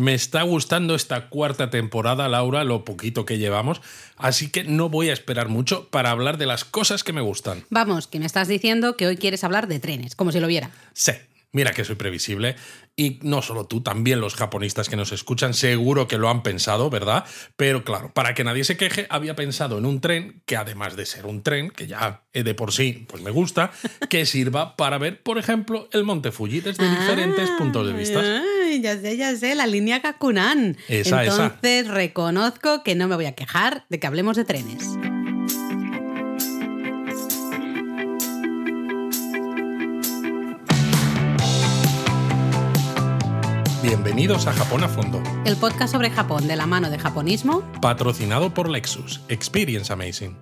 [0.00, 3.82] Me está gustando esta cuarta temporada, Laura, lo poquito que llevamos,
[4.16, 7.66] así que no voy a esperar mucho para hablar de las cosas que me gustan.
[7.68, 10.70] Vamos, que me estás diciendo que hoy quieres hablar de trenes, como si lo viera.
[10.94, 11.12] Sí,
[11.52, 12.54] Mira que soy previsible.
[12.96, 16.90] Y no solo tú, también los japonistas que nos escuchan seguro que lo han pensado,
[16.90, 17.24] ¿verdad?
[17.56, 21.06] Pero claro, para que nadie se queje, había pensado en un tren que además de
[21.06, 23.72] ser un tren, que ya de por sí pues me gusta,
[24.08, 28.22] que sirva para ver, por ejemplo, el Monte Fuji desde diferentes puntos de vista.
[28.78, 30.76] Ya sé, ya sé, la línea Kakunan.
[30.88, 34.96] Esa, Entonces reconozco que no me voy a quejar de que hablemos de trenes.
[43.82, 45.22] Bienvenidos a Japón a Fondo.
[45.44, 47.62] El podcast sobre Japón de la mano de japonismo.
[47.80, 49.22] Patrocinado por Lexus.
[49.28, 50.36] Experience Amazing.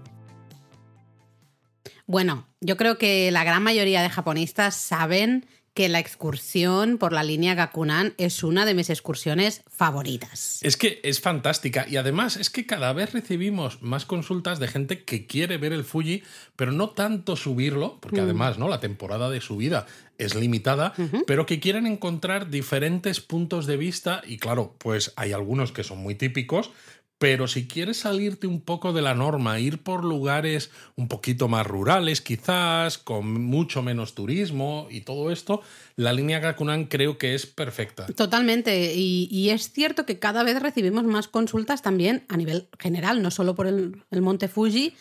[2.07, 5.47] Bueno, yo creo que la gran mayoría de japonistas saben
[5.79, 10.59] que la excursión por la línea Gakunan es una de mis excursiones favoritas.
[10.63, 15.05] Es que es fantástica y además es que cada vez recibimos más consultas de gente
[15.05, 16.25] que quiere ver el Fuji,
[16.57, 18.25] pero no tanto subirlo, porque mm.
[18.25, 18.69] además, ¿no?
[18.69, 19.87] La temporada de subida
[20.19, 20.95] es limitada,
[21.29, 25.99] pero que quieren encontrar diferentes puntos de vista y claro, pues hay algunos que son
[25.99, 26.73] muy típicos,
[27.19, 31.67] pero si quieres salirte un poco de la norma, ir por lugares un poquito más
[31.67, 35.63] rurales quizás, con mucho menos turismo y todo esto,
[35.97, 38.07] la línea Gakunan creo que es perfecta.
[38.07, 43.31] Totalmente, y, es cierto que cada vez recibimos más consultas también a nivel general, no
[43.31, 44.95] solo por el, el Monte Fuji,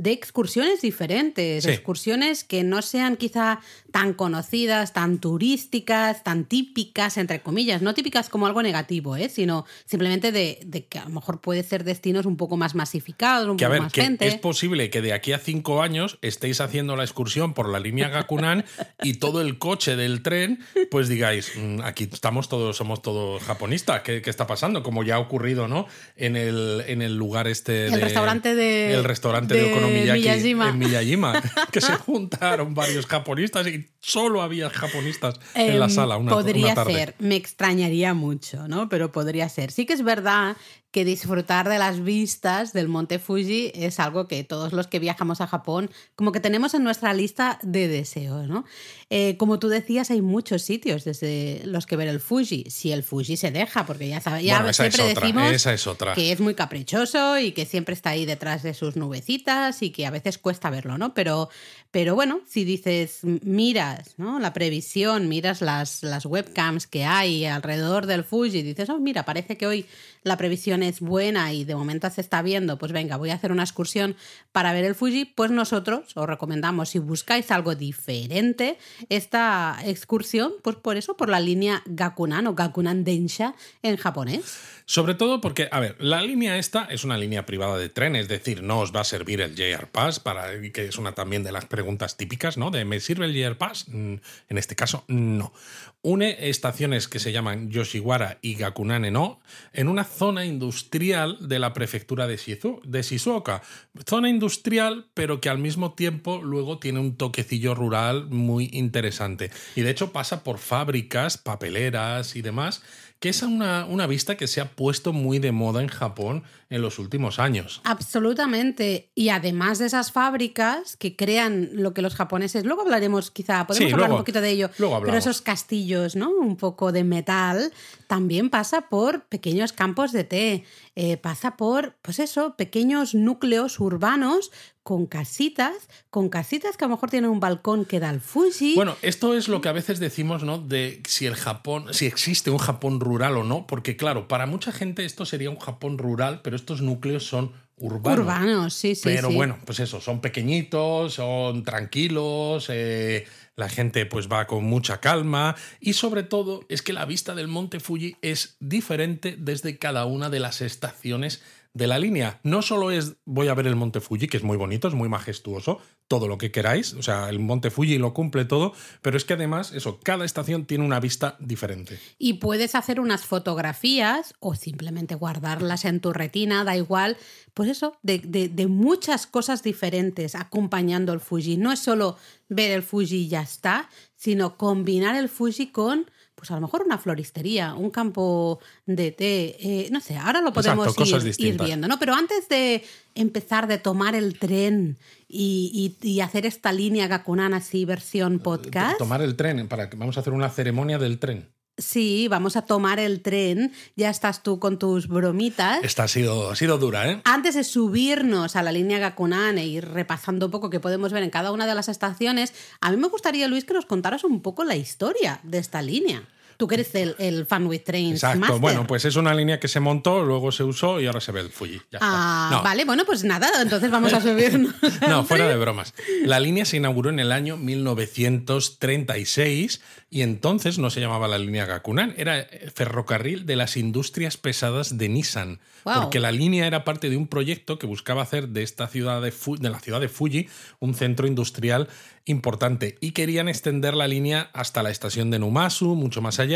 [0.00, 7.40] de excursiones diferentes, excursiones que no sean quizá tan conocidas, tan turísticas, tan típicas, entre
[7.40, 9.28] comillas, no típicas como algo negativo, ¿eh?
[9.28, 13.56] sino simplemente de, que a lo mejor puede ser destinos un poco más masificados, un
[13.56, 14.26] que, poco a ver, más que gente.
[14.26, 18.08] Es posible que de aquí a cinco años estéis haciendo la excursión por la línea
[18.08, 18.64] Gakunan
[19.02, 24.02] y todo el coche del tren, pues digáis, mm, aquí estamos todos, somos todos japonistas,
[24.02, 24.82] ¿qué, está pasando?
[24.82, 25.86] Como ya ha ocurrido, ¿no?
[26.16, 27.86] En el, en el lugar este.
[27.86, 28.94] El restaurante de.
[28.94, 35.40] El restaurante de, de en Miyajima, que se juntaron varios japonistas y solo había japonistas
[35.54, 36.94] en la em, sala una, podría tarde.
[36.94, 38.88] ser, me extrañaría mucho, ¿no?
[38.88, 39.70] Pero podría ser.
[39.72, 40.56] Sí que es verdad
[40.90, 45.40] que disfrutar de las vistas del Monte Fuji es algo que todos los que viajamos
[45.40, 48.64] a Japón como que tenemos en nuestra lista de deseos, ¿no?
[49.08, 53.02] Eh, como tú decías, hay muchos sitios desde los que ver el Fuji, si el
[53.02, 56.14] Fuji se deja, porque ya, sabes, ya siempre decimos es otra.
[56.14, 60.06] que es muy caprichoso y que siempre está ahí detrás de sus nubecitas y que
[60.06, 61.14] a veces cuesta verlo, ¿no?
[61.14, 61.50] Pero,
[61.90, 64.38] pero bueno, si dices, miras ¿no?
[64.38, 69.56] la previsión, miras las, las webcams que hay alrededor del Fuji, dices, oh, mira, parece
[69.56, 69.86] que hoy
[70.22, 73.52] la previsión es buena y de momento se está viendo, pues venga, voy a hacer
[73.52, 74.16] una excursión
[74.52, 78.78] para ver el Fuji, pues nosotros os recomendamos, si buscáis algo diferente,
[79.08, 84.58] esta excursión, pues por eso, por la línea Gakunan o Gakunan Densha en japonés.
[84.90, 88.26] Sobre todo porque, a ver, la línea esta es una línea privada de tren, es
[88.26, 91.52] decir, no os va a servir el JR Pass, para, que es una también de
[91.52, 92.72] las preguntas típicas, ¿no?
[92.72, 93.86] De ¿me sirve el JR Pass?
[93.88, 94.14] Mm,
[94.48, 95.52] en este caso, no.
[96.02, 99.40] Une estaciones que se llaman Yoshiwara y Gakunane no
[99.74, 102.38] en una zona industrial de la prefectura de,
[102.84, 103.62] de Shizuoka.
[104.08, 109.50] Zona industrial, pero que al mismo tiempo luego tiene un toquecillo rural muy interesante.
[109.76, 112.82] Y de hecho pasa por fábricas, papeleras y demás
[113.20, 116.80] que es una, una vista que se ha puesto muy de moda en Japón en
[116.80, 117.82] los últimos años.
[117.84, 119.10] Absolutamente.
[119.14, 123.92] Y además de esas fábricas que crean lo que los japoneses, luego hablaremos quizá, podemos
[123.92, 126.30] hablar un poquito de ello, pero esos castillos, ¿no?
[126.30, 127.72] Un poco de metal,
[128.06, 130.64] también pasa por pequeños campos de té,
[130.96, 134.50] eh, pasa por, pues eso, pequeños núcleos urbanos
[134.82, 138.74] con casitas, con casitas que a lo mejor tienen un balcón que da al Fuji.
[138.74, 140.58] Bueno, esto es lo que a veces decimos, ¿no?
[140.58, 144.72] De si el Japón, si existe un Japón rural o no, porque claro, para mucha
[144.72, 148.20] gente esto sería un Japón rural, pero estos núcleos son urbanos.
[148.20, 149.02] Urbanos, sí, sí.
[149.04, 153.26] Pero bueno, pues eso, son pequeñitos, son tranquilos, eh,
[153.56, 157.48] la gente pues va con mucha calma y sobre todo es que la vista del
[157.48, 162.40] monte Fuji es diferente desde cada una de las estaciones de la línea.
[162.42, 165.08] No solo es voy a ver el monte Fuji, que es muy bonito, es muy
[165.08, 169.24] majestuoso, todo lo que queráis, o sea, el monte Fuji lo cumple todo, pero es
[169.24, 172.00] que además, eso, cada estación tiene una vista diferente.
[172.18, 177.16] Y puedes hacer unas fotografías o simplemente guardarlas en tu retina, da igual,
[177.54, 181.56] pues eso, de, de muchas cosas diferentes acompañando el Fuji.
[181.56, 182.16] No es solo
[182.48, 186.10] ver el Fuji y ya está, sino combinar el Fuji con
[186.40, 190.54] pues a lo mejor una floristería, un campo de té, eh, no sé, ahora lo
[190.54, 190.96] podemos
[191.38, 191.98] ir, viendo, ¿no?
[191.98, 192.82] Pero antes de
[193.14, 194.96] empezar de tomar el tren
[195.28, 198.96] y, hacer esta línea Gakunan así versión podcast.
[198.96, 201.46] Tomar el tren, para vamos a hacer una ceremonia del tren.
[201.80, 203.72] Sí, vamos a tomar el tren.
[203.96, 205.80] Ya estás tú con tus bromitas.
[205.82, 207.20] Esta ha sido, ha sido dura, ¿eh?
[207.24, 211.22] Antes de subirnos a la línea Gakunan e ir repasando un poco que podemos ver
[211.22, 214.42] en cada una de las estaciones, a mí me gustaría, Luis, que nos contaras un
[214.42, 216.22] poco la historia de esta línea.
[216.60, 218.16] Tú que eres el, el fan with trains.
[218.16, 218.38] Exacto.
[218.40, 218.60] master.
[218.60, 221.40] Bueno, pues es una línea que se montó, luego se usó y ahora se ve
[221.40, 221.78] el Fuji.
[221.90, 221.98] Ya está.
[222.02, 222.62] Ah, No.
[222.62, 224.74] vale, bueno, pues nada, entonces vamos a subirnos.
[225.08, 225.94] No, fuera de bromas.
[226.24, 229.80] La línea se inauguró en el año 1936
[230.10, 235.08] y entonces no se llamaba la línea Gakunan, era ferrocarril de las industrias pesadas de
[235.08, 235.60] Nissan.
[235.82, 239.32] Porque la línea era parte de un proyecto que buscaba hacer de esta ciudad de,
[239.32, 240.46] Fu- de la ciudad de Fuji
[240.78, 241.88] un centro industrial
[242.26, 246.49] importante y querían extender la línea hasta la estación de Numasu, mucho más allá.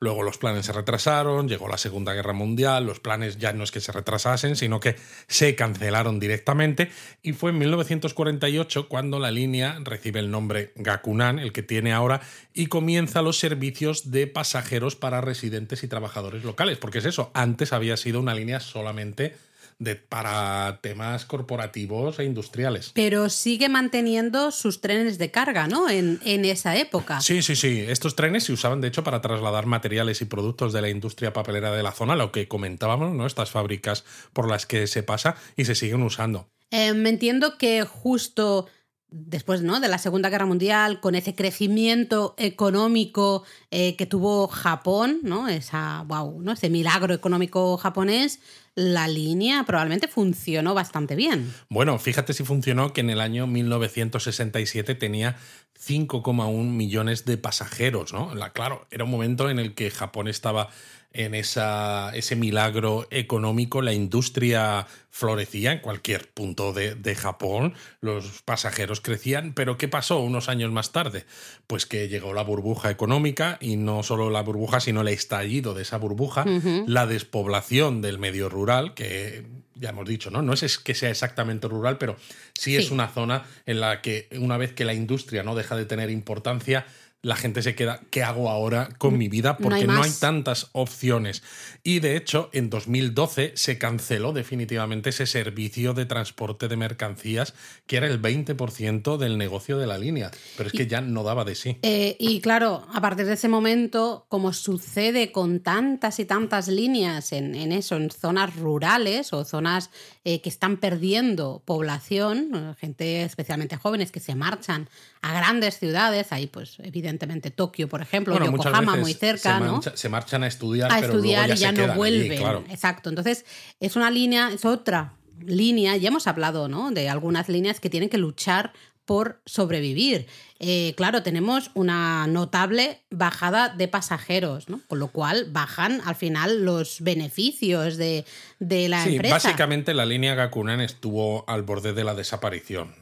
[0.00, 3.72] Luego los planes se retrasaron, llegó la Segunda Guerra Mundial, los planes ya no es
[3.72, 4.94] que se retrasasen, sino que
[5.26, 6.90] se cancelaron directamente
[7.20, 12.20] y fue en 1948 cuando la línea recibe el nombre Gakunan, el que tiene ahora,
[12.54, 17.72] y comienza los servicios de pasajeros para residentes y trabajadores locales, porque es eso, antes
[17.72, 19.34] había sido una línea solamente
[19.78, 22.90] de, para temas corporativos e industriales.
[22.94, 25.88] Pero sigue manteniendo sus trenes de carga, ¿no?
[25.88, 27.20] En, en esa época.
[27.20, 27.84] Sí, sí, sí.
[27.86, 31.72] Estos trenes se usaban, de hecho, para trasladar materiales y productos de la industria papelera
[31.72, 33.26] de la zona, lo que comentábamos, ¿no?
[33.26, 36.48] Estas fábricas por las que se pasa y se siguen usando.
[36.70, 38.66] Eh, me entiendo que justo
[39.10, 39.80] después ¿no?
[39.80, 45.48] de la Segunda Guerra Mundial, con ese crecimiento económico eh, que tuvo Japón, ¿no?
[45.48, 46.52] Esa, wow, ¿no?
[46.52, 48.40] ese milagro económico japonés,
[48.78, 51.52] la línea probablemente funcionó bastante bien.
[51.68, 55.36] Bueno, fíjate si funcionó que en el año 1967 tenía
[55.84, 58.36] 5,1 millones de pasajeros, ¿no?
[58.36, 60.68] La, claro, era un momento en el que Japón estaba
[61.12, 68.42] en esa, ese milagro económico, la industria florecía en cualquier punto de, de, Japón, los
[68.42, 71.24] pasajeros crecían, pero ¿qué pasó unos años más tarde?
[71.66, 75.82] Pues que llegó la burbuja económica y no solo la burbuja, sino el estallido de
[75.82, 76.84] esa burbuja, uh -huh.
[76.86, 80.42] la despoblación del medio rural, que ya hemos dicho, ¿no?
[80.42, 82.16] No es que sea exactamente rural, pero
[82.54, 85.76] sí, sí es una zona en la que una vez que la industria no deja
[85.76, 86.86] de tener importancia,
[87.20, 89.56] la gente se queda, ¿qué hago ahora con mi vida?
[89.56, 91.42] Porque no hay, no hay, tantas opciones.
[91.82, 97.54] Y de hecho, en 2012 se canceló definitivamente ese servicio de transporte de mercancías,
[97.86, 100.30] que era el 20% del negocio de la línea.
[100.56, 101.78] Pero es que y, ya no daba de sí.
[101.82, 107.32] Eh, y claro, a partir de ese momento, como sucede con tantas y tantas líneas
[107.32, 109.90] en, en eso, en zonas rurales o zonas
[110.24, 114.88] eh, que están perdiendo población, gente especialmente jóvenes que se marchan
[115.20, 117.07] a grandes ciudades, ahí pues evidentemente
[117.54, 119.80] Tokio, por ejemplo, bueno, Yokohama muy cerca, se, ¿no?
[119.82, 122.32] Se marchan a estudiar, a pero estudiar luego ya y ya se no vuelven.
[122.32, 122.64] Allí, claro.
[122.68, 123.08] Exacto.
[123.08, 123.44] Entonces,
[123.80, 125.14] es una línea, es otra
[125.44, 126.90] línea, ya hemos hablado, ¿no?
[126.90, 128.72] De algunas líneas que tienen que luchar
[129.08, 130.26] por sobrevivir.
[130.58, 134.82] Eh, claro, tenemos una notable bajada de pasajeros, ¿no?
[134.86, 138.26] Con lo cual bajan al final los beneficios de,
[138.58, 139.36] de la sí, empresa.
[139.36, 142.94] Básicamente la línea Gakunan estuvo al borde de la desaparición.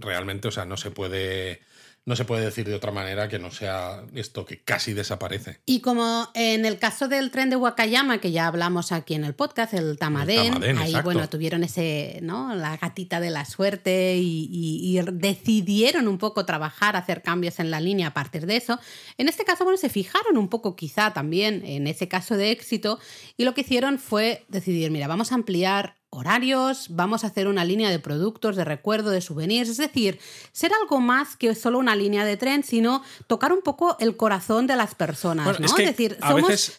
[0.00, 1.60] Realmente, o sea, no se puede
[2.06, 5.58] no se puede decir de otra manera que no sea esto que casi desaparece.
[5.66, 9.34] Y como en el caso del tren de Wakayama, que ya hablamos aquí en el
[9.34, 11.02] podcast, el Tamaden ahí exacto.
[11.02, 12.54] bueno, tuvieron ese, ¿no?
[12.54, 17.72] La gatita de la suerte y, y, y, decidieron un poco trabajar, hacer cambios en
[17.72, 18.78] la línea a partir de eso.
[19.18, 23.00] En este caso, bueno, se fijaron un poco quizá también en ese caso de éxito
[23.36, 27.64] y lo que hicieron fue decidir, mira, vamos a ampliar horarios, vamos a hacer una
[27.64, 30.18] línea de productos, de recuerdo, de souvenirs, es decir,
[30.50, 34.66] ser algo más que solo una línea de tren, sino tocar un poco el corazón
[34.66, 35.66] de las personas, bueno, ¿no?
[35.66, 36.16] Es, que es decir,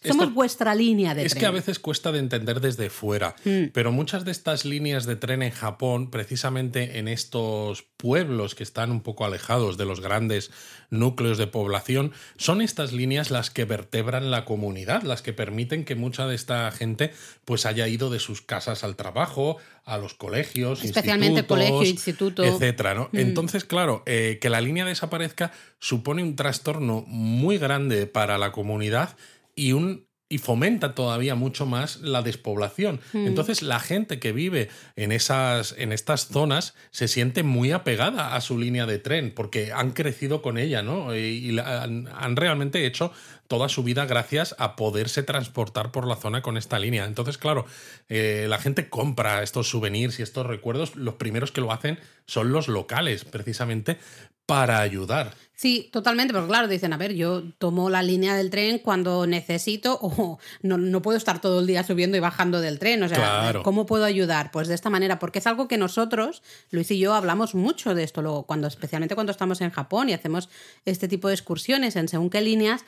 [0.04, 1.42] somos, vuestra línea de es tren.
[1.42, 3.66] que a veces cuesta de entender desde fuera, mm.
[3.74, 8.92] pero muchas de estas líneas de tren en Japón, precisamente en estos pueblos que están
[8.92, 10.50] un poco alejados de los grandes
[10.90, 15.96] núcleos de población, son estas líneas las que vertebran la comunidad, las que permiten que
[15.96, 17.12] mucha de esta gente
[17.46, 22.94] pues haya ido de sus casas al trabajo, a los colegios, especialmente colegio, instituto, etcétera,
[22.94, 23.10] ¿no?
[23.12, 23.18] Mm.
[23.20, 29.18] Entonces, claro, eh, que la línea desaparezca supone un trastorno muy grande para la comunidad
[29.56, 33.00] y un y fomenta todavía mucho más la despoblación.
[33.14, 33.28] Mm.
[33.28, 38.42] Entonces, la gente que vive en esas en estas zonas se siente muy apegada a
[38.42, 41.16] su línea de tren porque han crecido con ella, ¿no?
[41.16, 43.12] Y, y la, han, han realmente hecho
[43.48, 47.06] toda su vida gracias a poderse transportar por la zona con esta línea.
[47.06, 47.66] Entonces, claro,
[48.10, 50.96] eh, la gente compra estos souvenirs y estos recuerdos.
[50.96, 53.98] Los primeros que lo hacen son los locales, precisamente
[54.48, 55.36] para ayudar.
[55.54, 60.00] Sí, totalmente, porque claro, dicen, a ver, yo tomo la línea del tren cuando necesito
[60.02, 63.04] o no, no puedo estar todo el día subiendo y bajando del tren.
[63.04, 63.64] O sea, claro.
[63.64, 64.52] ¿cómo puedo ayudar?
[64.52, 68.04] Pues de esta manera, porque es algo que nosotros, Luis y yo, hablamos mucho de
[68.04, 70.48] esto, luego, cuando, especialmente cuando estamos en Japón y hacemos
[70.86, 72.86] este tipo de excursiones en según qué líneas,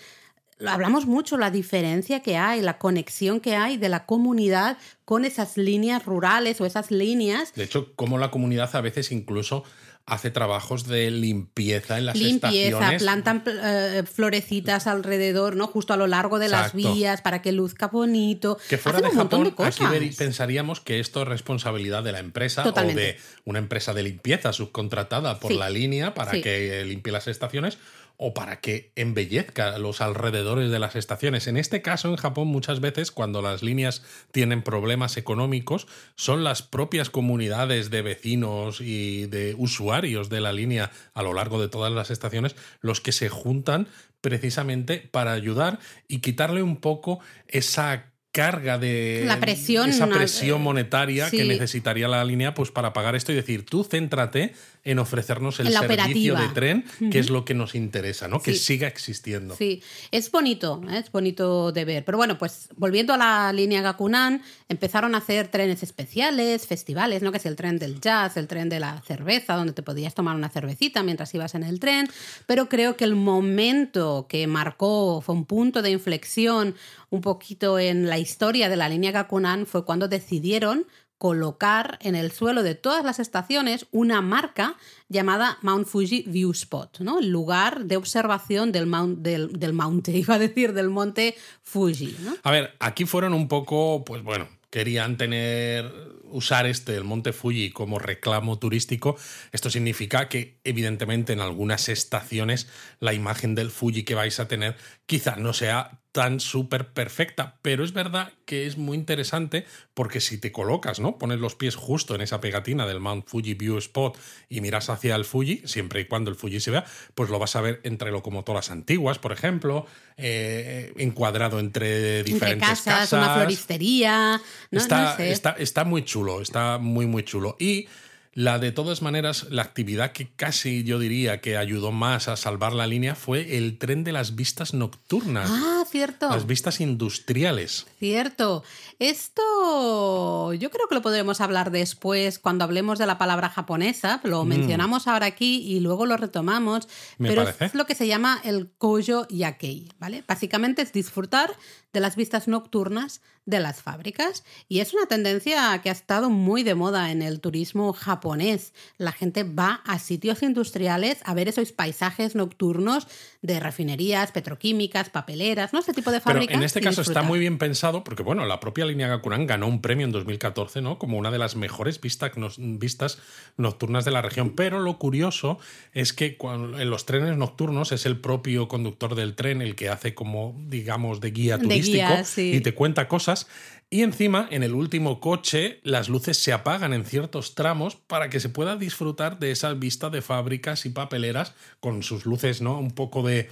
[0.65, 5.57] hablamos mucho la diferencia que hay, la conexión que hay de la comunidad con esas
[5.57, 7.53] líneas rurales o esas líneas.
[7.55, 9.63] De hecho, como la comunidad a veces incluso
[10.09, 15.67] hace trabajos de limpieza en las limpieza, plantan eh, florecitas alrededor, ¿no?
[15.67, 18.57] Justo a lo largo de las vías para que luzca bonito.
[18.69, 23.17] Que fuera de Japón, aquí pensaríamos que esto es responsabilidad de la empresa o de
[23.45, 27.77] una empresa de limpieza subcontratada por la línea para que limpie las estaciones
[28.21, 31.47] o para que embellezca los alrededores de las estaciones.
[31.47, 36.61] En este caso, en Japón, muchas veces cuando las líneas tienen problemas económicos, son las
[36.61, 41.93] propias comunidades de vecinos y de usuarios de la línea a lo largo de todas
[41.93, 43.87] las estaciones los que se juntan
[44.19, 51.31] precisamente para ayudar y quitarle un poco esa carga de la presión, esa presión monetaria
[51.31, 54.53] que necesitaría la línea pues para pagar esto y decir tú céntrate
[54.89, 58.87] en ofrecernos el servicio de tren que es lo que nos interesa no que siga
[58.87, 59.55] existiendo.
[59.55, 59.83] Sí.
[60.11, 60.97] Es bonito ¿eh?
[60.97, 62.05] es bonito de ver.
[62.05, 67.31] Pero bueno pues volviendo a la línea Gakunan empezaron a hacer trenes especiales festivales no
[67.31, 70.35] que es el tren del jazz el tren de la cerveza donde te podías tomar
[70.35, 72.09] una cervecita mientras ibas en el tren.
[72.47, 76.75] Pero creo que el momento que marcó fue un punto de inflexión
[77.11, 80.85] un poquito en la historia de la línea Gakunan fue cuando decidieron
[81.19, 84.77] colocar en el suelo de todas las estaciones una marca
[85.09, 87.19] llamada Mount Fuji View Spot, ¿no?
[87.19, 92.15] El lugar de observación del, mount, del, del monte, iba a decir, del monte Fuji.
[92.41, 95.91] A ver, aquí fueron un poco, pues bueno, querían tener
[96.31, 99.17] usar este el monte Fuji como reclamo turístico
[99.51, 102.67] esto significa que evidentemente en algunas estaciones
[102.99, 104.75] la imagen del Fuji que vais a tener
[105.07, 110.37] quizá no sea tan súper perfecta, pero es verdad que es muy interesante porque si
[110.37, 111.17] te colocas, ¿no?
[111.17, 114.17] Pones los pies justo en esa pegatina del Mount Fuji View Spot
[114.49, 116.83] y miras hacia el Fuji, siempre y cuando el Fuji se vea,
[117.15, 119.85] pues lo vas a ver entre locomotoras antiguas, por ejemplo,
[120.17, 127.23] eh, encuadrado entre diferentes casas, una floristería, está, está, está muy chulo, está muy muy
[127.23, 127.55] chulo.
[127.61, 127.87] Y
[128.33, 132.73] la de todas maneras, la actividad que casi yo diría que ayudó más a salvar
[132.73, 135.49] la línea fue el tren de las vistas nocturnas.
[135.51, 136.29] Ah, cierto.
[136.29, 137.87] Las vistas industriales.
[137.99, 138.63] Cierto.
[138.99, 144.21] Esto yo creo que lo podremos hablar después cuando hablemos de la palabra japonesa.
[144.23, 144.47] Lo mm.
[144.47, 146.87] mencionamos ahora aquí y luego lo retomamos.
[147.17, 150.23] pero es lo que se llama el kojo yakei, ¿vale?
[150.27, 151.55] Básicamente es disfrutar
[151.93, 154.43] de las vistas nocturnas de las fábricas.
[154.67, 158.73] Y es una tendencia que ha estado muy de moda en el turismo japonés.
[158.97, 163.07] La gente va a sitios industriales a ver esos paisajes nocturnos
[163.41, 165.79] de refinerías, petroquímicas, papeleras, ¿no?
[165.79, 166.47] Ese tipo de fábricas.
[166.47, 169.67] Pero en este caso está muy bien pensado porque, bueno, la propia línea Gakuran ganó
[169.67, 170.99] un premio en 2014, ¿no?
[170.99, 173.17] Como una de las mejores vistas, vistas
[173.55, 174.55] nocturnas de la región.
[174.55, 175.57] Pero lo curioso
[175.93, 180.13] es que en los trenes nocturnos es el propio conductor del tren el que hace
[180.13, 183.47] como, digamos, de guía turístico y te cuenta cosas.
[183.91, 188.39] Y encima, en el último coche, las luces se apagan en ciertos tramos para que
[188.39, 192.77] se pueda disfrutar de esa vista de fábricas y papeleras con sus luces, ¿no?
[192.77, 193.49] Un poco de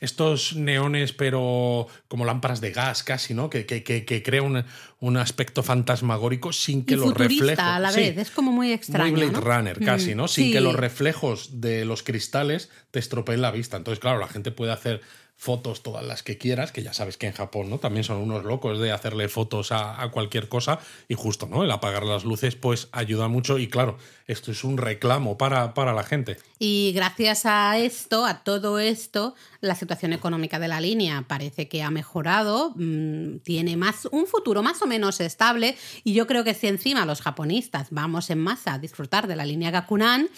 [0.00, 3.50] estos neones, pero como lámparas de gas casi, ¿no?
[3.50, 4.64] Que, que, que, crea un,
[5.00, 7.58] un, aspecto fantasmagórico sin que los reflejos.
[7.58, 9.10] a la vez, es como muy extraño.
[9.10, 10.26] Muy Blade Runner casi, ¿no?
[10.28, 13.76] Sin que los reflejos de los cristales te estropeen la vista.
[13.76, 15.02] Entonces, claro, la gente puede hacer
[15.40, 17.78] fotos todas las que quieras, que ya sabes que en Japón, ¿no?
[17.78, 21.64] También son unos locos de hacerle fotos a, cualquier cosa y justo, ¿no?
[21.64, 25.94] El apagar las luces pues ayuda mucho y claro, esto es un reclamo para, para
[25.94, 26.36] la gente.
[26.58, 31.82] Y gracias a esto, a todo esto, la situación económica de la línea parece que
[31.82, 36.52] ha mejorado, mm, tiene más un futuro más o menos estable y yo creo que
[36.52, 40.28] si encima los japonistas vamos en masa a disfrutar de la línea Gakunan,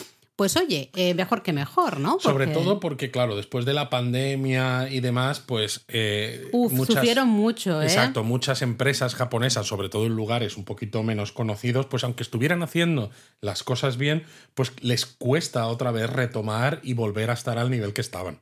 [0.42, 2.18] pues oye, eh, mejor que mejor, ¿no?
[2.18, 5.84] Sobre todo porque, claro, después de la pandemia y demás, pues...
[5.87, 6.50] Eh,
[6.84, 7.84] sufrieron mucho, ¿eh?
[7.84, 12.64] Exacto, muchas empresas japonesas, sobre todo en lugares un poquito menos conocidos, pues aunque estuvieran
[12.64, 17.70] haciendo las cosas bien, pues les cuesta otra vez retomar y volver a estar al
[17.70, 18.40] nivel que estaban.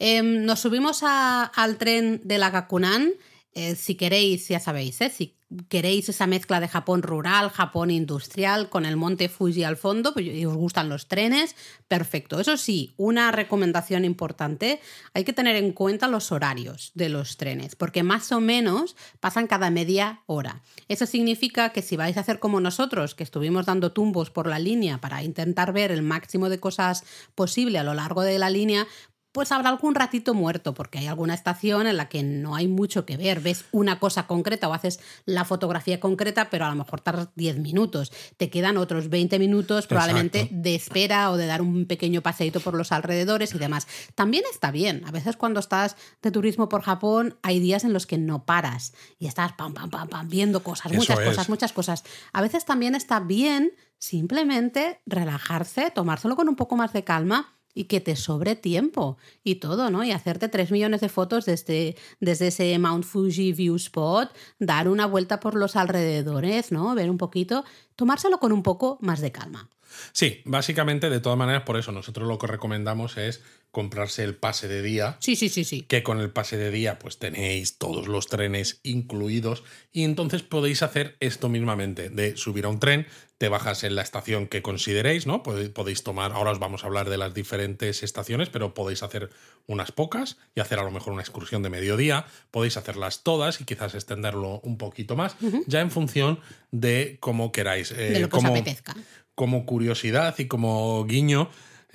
[0.00, 3.12] Em, nos subimos al tren de la Gakunan.
[3.54, 5.10] Eh, si queréis, ya sabéis, ¿eh?
[5.10, 5.36] si
[5.68, 10.26] queréis esa mezcla de Japón rural, Japón industrial, con el monte Fuji al fondo, pues,
[10.26, 11.54] y os gustan los trenes,
[11.86, 12.40] perfecto.
[12.40, 14.80] Eso sí, una recomendación importante,
[15.12, 19.46] hay que tener en cuenta los horarios de los trenes, porque más o menos pasan
[19.46, 20.62] cada media hora.
[20.88, 24.58] Eso significa que si vais a hacer como nosotros, que estuvimos dando tumbos por la
[24.58, 28.86] línea para intentar ver el máximo de cosas posible a lo largo de la línea,
[29.34, 33.04] pues habrá algún ratito muerto, porque hay alguna estación en la que no hay mucho
[33.04, 33.40] que ver.
[33.40, 37.58] Ves una cosa concreta o haces la fotografía concreta, pero a lo mejor tardas 10
[37.58, 38.12] minutos.
[38.36, 40.62] Te quedan otros 20 minutos probablemente Exacto.
[40.62, 43.88] de espera o de dar un pequeño paseíto por los alrededores y demás.
[44.14, 45.02] También está bien.
[45.04, 48.94] A veces cuando estás de turismo por Japón hay días en los que no paras
[49.18, 51.26] y estás pam, pam, pam, pam, viendo cosas, Eso muchas es.
[51.26, 52.04] cosas, muchas cosas.
[52.32, 57.84] A veces también está bien simplemente relajarse, tomárselo con un poco más de calma y
[57.84, 60.04] que te sobre tiempo y todo, ¿no?
[60.04, 65.06] Y hacerte tres millones de fotos desde, desde ese Mount Fuji View Spot, dar una
[65.06, 66.94] vuelta por los alrededores, ¿no?
[66.94, 67.64] Ver un poquito,
[67.96, 69.68] tomárselo con un poco más de calma.
[70.12, 74.68] Sí, básicamente, de todas maneras, por eso nosotros lo que recomendamos es comprarse el pase
[74.68, 75.16] de día.
[75.18, 75.82] Sí, sí, sí, sí.
[75.82, 80.84] que con el pase de día pues tenéis todos los trenes incluidos y entonces podéis
[80.84, 85.26] hacer esto mismamente, de subir a un tren, te bajas en la estación que consideréis,
[85.26, 85.42] ¿no?
[85.42, 89.30] Podéis tomar, ahora os vamos a hablar de las diferentes estaciones, pero podéis hacer
[89.66, 93.64] unas pocas y hacer a lo mejor una excursión de mediodía, podéis hacerlas todas y
[93.64, 95.34] quizás extenderlo un poquito más,
[95.66, 96.38] ya en función
[96.70, 97.90] de cómo queráis.
[97.90, 98.94] eh, De lo que os apetezca.
[99.34, 101.48] Como curiosidad y como guiño,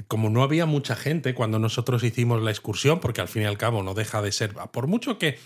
[0.08, 3.58] como no había mucha gente cuando nosotros hicimos la excursión, porque al fin y al
[3.58, 5.38] cabo no deja de ser, por mucho que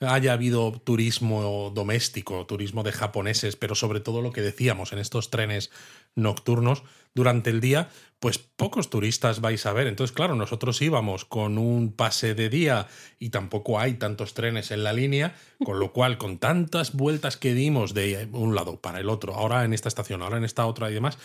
[0.00, 5.30] haya habido turismo doméstico, turismo de japoneses, pero sobre todo lo que decíamos en estos
[5.30, 5.70] trenes
[6.14, 6.82] nocturnos
[7.14, 7.88] durante el día,
[8.18, 9.86] pues pocos turistas vais a ver.
[9.86, 12.86] Entonces, claro, nosotros íbamos con un pase de día
[13.18, 17.54] y tampoco hay tantos trenes en la línea, con lo cual, con tantas vueltas que
[17.54, 20.90] dimos de un lado para el otro, ahora en esta estación, ahora en esta otra
[20.90, 21.18] y demás,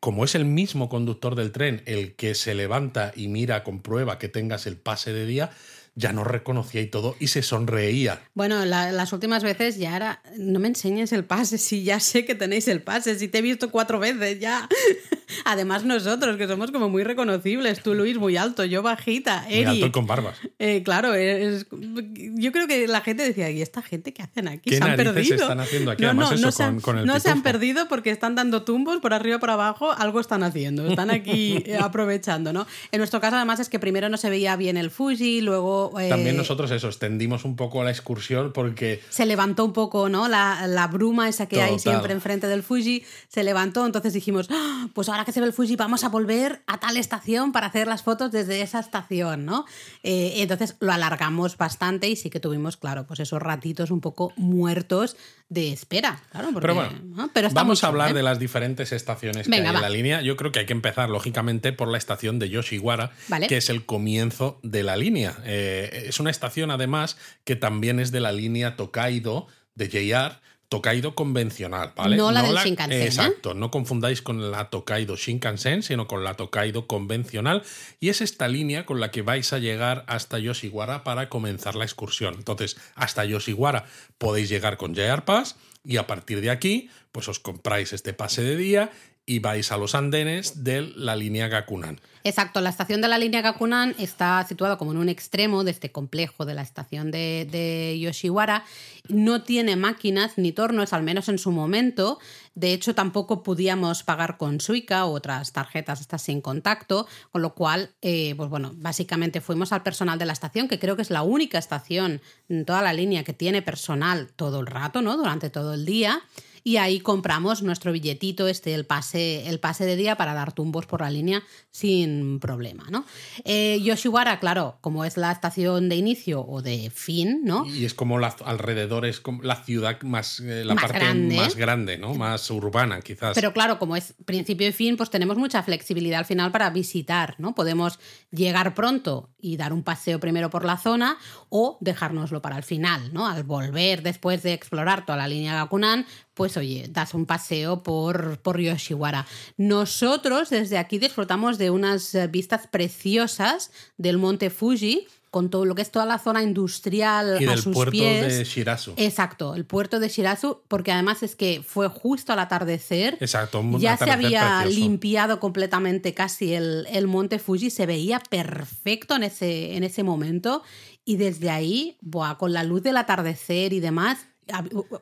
[0.00, 4.28] como es el mismo conductor del tren el que se levanta y mira, comprueba que
[4.28, 5.50] tengas el pase de día,
[5.94, 8.20] ya nos reconocía y todo y se sonreía.
[8.34, 12.24] Bueno, la- las últimas veces ya era, no me enseñes el pase, si ya sé
[12.24, 14.68] que tenéis el pase, si te he visto cuatro veces ya.
[15.44, 19.64] Además nosotros, que somos como muy reconocibles, tú Luis muy alto, yo bajita, Muy Eri.
[19.66, 20.36] alto y con barbas.
[20.58, 24.70] Eh, claro, es- yo creo que la gente decía, ¿y esta gente qué hacen aquí?
[24.70, 25.34] ¿Qué se han perdido.
[25.36, 26.02] están haciendo aquí?
[26.02, 28.10] No, Además, no, eso no se han, con- con el no se han perdido porque
[28.10, 32.52] están dando tumbos por arriba y por abajo, algo están haciendo, están aquí eh, aprovechando,
[32.52, 32.66] ¿no?
[32.92, 35.81] En nuestro caso además es que primero no se veía bien el Fuji, luego...
[35.98, 40.28] eh, También nosotros eso, extendimos un poco la excursión porque se levantó un poco, ¿no?
[40.28, 44.88] La, la bruma esa que hay siempre enfrente del Fuji se levantó, entonces dijimos, "Ah,
[44.94, 47.86] pues ahora que se ve el Fuji vamos a volver a tal estación para hacer
[47.86, 49.64] las fotos desde esa estación, ¿no?
[50.02, 54.32] Eh, entonces lo alargamos bastante y sí que tuvimos, claro, pues esos ratitos un poco
[54.36, 55.16] muertos
[55.48, 57.30] de espera, claro, porque, Pero bueno, ¿no?
[57.34, 58.24] Pero vamos a hablar chulo, de ¿eh?
[58.24, 59.78] las diferentes estaciones que Venga, hay va.
[59.80, 60.22] en la línea.
[60.22, 63.48] Yo creo que hay que empezar, lógicamente, por la estación de Yoshiwara, Vale.
[63.48, 65.36] que es el comienzo de la línea.
[65.44, 65.71] Eh,
[66.08, 70.40] es una estación, además, que también es de la línea Tokaido de JR.
[70.72, 72.16] Tokaido convencional, ¿vale?
[72.16, 73.04] No la del Shinkansen, ¿eh?
[73.04, 77.62] Exacto, no confundáis con la Tokaido Shinkansen, sino con la Tokaido convencional.
[78.00, 81.84] Y es esta línea con la que vais a llegar hasta Yoshiwara para comenzar la
[81.84, 82.36] excursión.
[82.38, 83.84] Entonces, hasta Yoshiwara
[84.16, 88.42] podéis llegar con JR Pass y a partir de aquí, pues os compráis este pase
[88.42, 88.92] de día
[89.24, 92.00] y vais a los andenes de la línea Gakunan.
[92.24, 95.90] Exacto, la estación de la línea Gakunan está situada como en un extremo de este
[95.90, 98.64] complejo de la estación de, Yoshiwara.
[99.08, 102.18] No tiene máquinas ni tornos, al menos en su momento.
[102.54, 107.54] De hecho, tampoco podíamos pagar con Suica u otras tarjetas estas sin contacto, con lo
[107.54, 111.10] cual, eh, pues bueno, básicamente fuimos al personal de la estación, que creo que es
[111.10, 115.16] la única estación en toda la línea que tiene personal todo el rato, ¿no?
[115.16, 116.22] Durante todo el día.
[116.64, 120.86] Y ahí compramos nuestro billetito, este, el pase, el pase de día para dar tumbos
[120.86, 123.04] por la línea sin problema, ¿no?
[123.44, 127.66] Eh, Yoshiwara, claro, como es la estación de inicio o de fin, ¿no?
[127.66, 131.36] Y es como la, alrededor, es como la ciudad más, eh, la Más parte grande.
[131.36, 132.14] más grande, ¿no?
[132.14, 133.34] Más urbana, quizás.
[133.34, 137.34] Pero claro, como es principio y fin, pues tenemos mucha flexibilidad al final para visitar,
[137.38, 137.54] ¿no?
[137.54, 137.98] Podemos
[138.30, 143.12] llegar pronto y dar un paseo primero por la zona o dejárnoslo para el final,
[143.12, 143.26] ¿no?
[143.26, 148.38] Al volver después de explorar toda la línea Gakunan, pues oye, das un paseo por,
[148.40, 149.26] por Yoshiwara.
[149.56, 155.74] Nosotros desde aquí disfrutamos de unas eh, vistas preciosas del monte Fuji con todo lo
[155.74, 158.36] que es toda la zona industrial y a del sus puerto pies.
[158.36, 158.92] de Shirazu.
[158.98, 163.16] Exacto, el puerto de Shirazu, porque además es que fue justo al atardecer.
[163.18, 164.78] Exacto, un Ya se había precioso.
[164.80, 170.62] limpiado completamente casi el, el monte Fuji, se veía perfecto en ese, en ese momento.
[171.06, 174.18] Y desde ahí, buah, con la luz del atardecer y demás,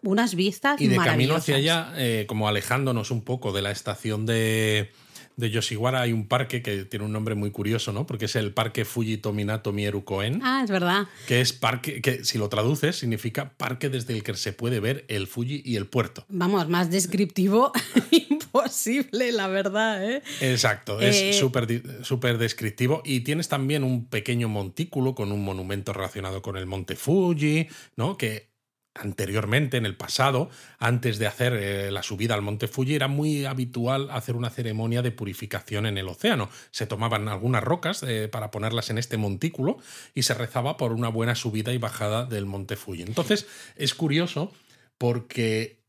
[0.03, 4.26] unas vistas Y de camino hacia allá, eh, como alejándonos un poco de la estación
[4.26, 4.90] de,
[5.37, 8.07] de Yoshiwara, hay un parque que tiene un nombre muy curioso, ¿no?
[8.07, 11.07] Porque es el Parque Fuji Tominato Mieru Koen, Ah, es verdad.
[11.26, 15.05] que es parque, que si lo traduces significa parque desde el que se puede ver
[15.09, 16.24] el Fuji y el puerto.
[16.29, 17.72] Vamos, más descriptivo
[18.11, 20.05] imposible, la verdad.
[20.11, 20.22] ¿eh?
[20.40, 23.03] Exacto, es súper descriptivo.
[23.05, 28.16] Y tienes también un pequeño montículo con un monumento relacionado con el monte Fuji, ¿no?
[28.18, 28.49] Que
[28.94, 33.44] anteriormente, en el pasado, antes de hacer eh, la subida al monte Fuji, era muy
[33.44, 36.50] habitual hacer una ceremonia de purificación en el océano.
[36.70, 39.79] Se tomaban algunas rocas eh, para ponerlas en este montículo
[40.14, 43.03] y se rezaba por una buena subida y bajada del monte Fuji.
[43.03, 44.53] Entonces, es curioso
[44.98, 45.81] porque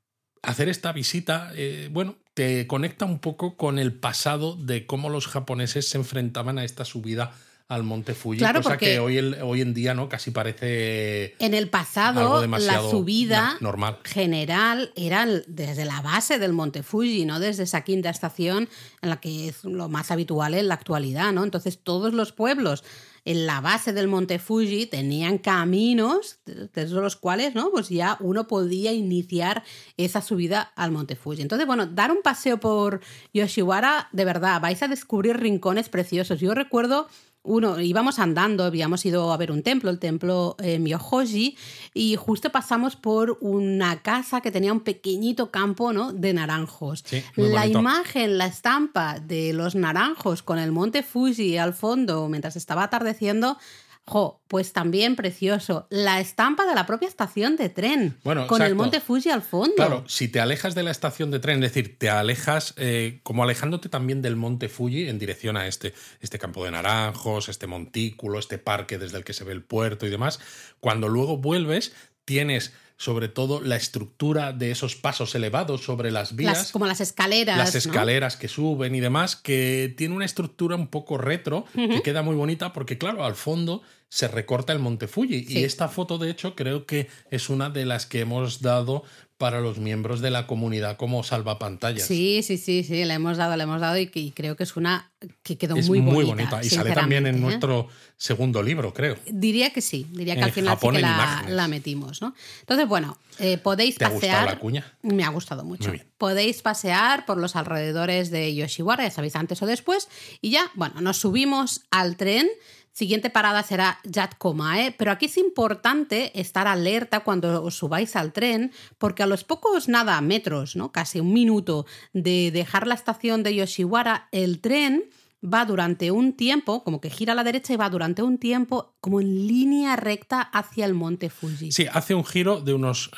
[0.41, 5.27] hacer esta visita, eh, bueno, te conecta un poco con el pasado de cómo los
[5.27, 7.33] japoneses se enfrentaban a esta subida
[7.71, 11.69] al Monte Fuji, claro, cosa que hoy, hoy en día no casi parece en el
[11.69, 13.99] pasado la subida normal.
[14.03, 18.67] general era desde la base del Monte Fuji, no desde esa quinta estación
[19.01, 21.45] en la que es lo más habitual en la actualidad, ¿no?
[21.45, 22.83] Entonces todos los pueblos
[23.23, 27.71] en la base del Monte Fuji tenían caminos desde los cuales, ¿no?
[27.71, 29.63] Pues ya uno podía iniciar
[29.95, 31.41] esa subida al Monte Fuji.
[31.41, 32.99] Entonces, bueno, dar un paseo por
[33.33, 36.39] Yoshiwara, de verdad, vais a descubrir rincones preciosos.
[36.39, 37.07] Yo recuerdo
[37.43, 41.57] uno, íbamos andando, habíamos ido a ver un templo, el templo eh, Myohoji,
[41.93, 46.13] y justo pasamos por una casa que tenía un pequeñito campo ¿no?
[46.13, 47.03] de naranjos.
[47.35, 52.83] la imagen, la estampa de los naranjos con el monte Fuji al fondo mientras estaba
[52.83, 53.57] atardeciendo,
[54.05, 55.87] Jo, pues también precioso.
[55.89, 58.17] La estampa de la propia estación de tren.
[58.47, 59.75] con el monte Fuji al fondo.
[59.75, 63.43] Claro, si te alejas de la estación de tren, es decir, te alejas eh, como
[63.43, 68.39] alejándote también del monte Fuji en dirección a este, este campo de naranjos, este montículo,
[68.39, 70.39] este parque desde el que se ve el puerto y demás.
[70.79, 71.93] Cuando luego vuelves,
[72.25, 76.71] tienes sobre todo la estructura de esos pasos elevados sobre las vías.
[76.71, 77.57] como las escaleras.
[77.57, 82.21] Las escaleras que suben y demás, que tiene una estructura un poco retro, que queda
[82.21, 85.47] muy bonita porque, claro, al fondo se recorta el monte Fuji.
[85.49, 89.03] Y esta foto, de hecho, creo que es una de las que hemos dado
[89.41, 92.05] para los miembros de la comunidad como salvapantallas.
[92.05, 95.09] Sí, sí, sí, sí, le hemos dado, le hemos dado y, creo que es una
[95.41, 96.13] que quedó muy bonita.
[96.13, 97.39] Muy bonita y sale también en ¿eh?
[97.39, 99.17] nuestro segundo libro, creo.
[99.25, 102.35] Diría que sí, diría que al final sí que la, metimos, ¿no?
[102.59, 104.47] Entonces, bueno, eh, podéis ¿Te pasear.
[104.47, 104.93] Ha la cuña?
[105.01, 105.91] Me ha gustado mucho.
[106.19, 110.07] Podéis pasear por los alrededores de Yoshiwara, ya sabéis, antes o después,
[110.39, 112.47] y ya, bueno, nos subimos al tren
[112.93, 118.71] Siguiente parada será Yatkomae, pero aquí es importante estar alerta cuando os subáis al tren,
[118.97, 120.91] porque a los pocos nada metros, ¿no?
[120.91, 125.05] casi un minuto de dejar la estación de Yoshiwara, el tren
[125.43, 128.95] va durante un tiempo, como que gira a la derecha y va durante un tiempo
[129.01, 131.71] como en línea recta hacia el monte Fuji.
[131.71, 133.11] Sí, hace un giro de unos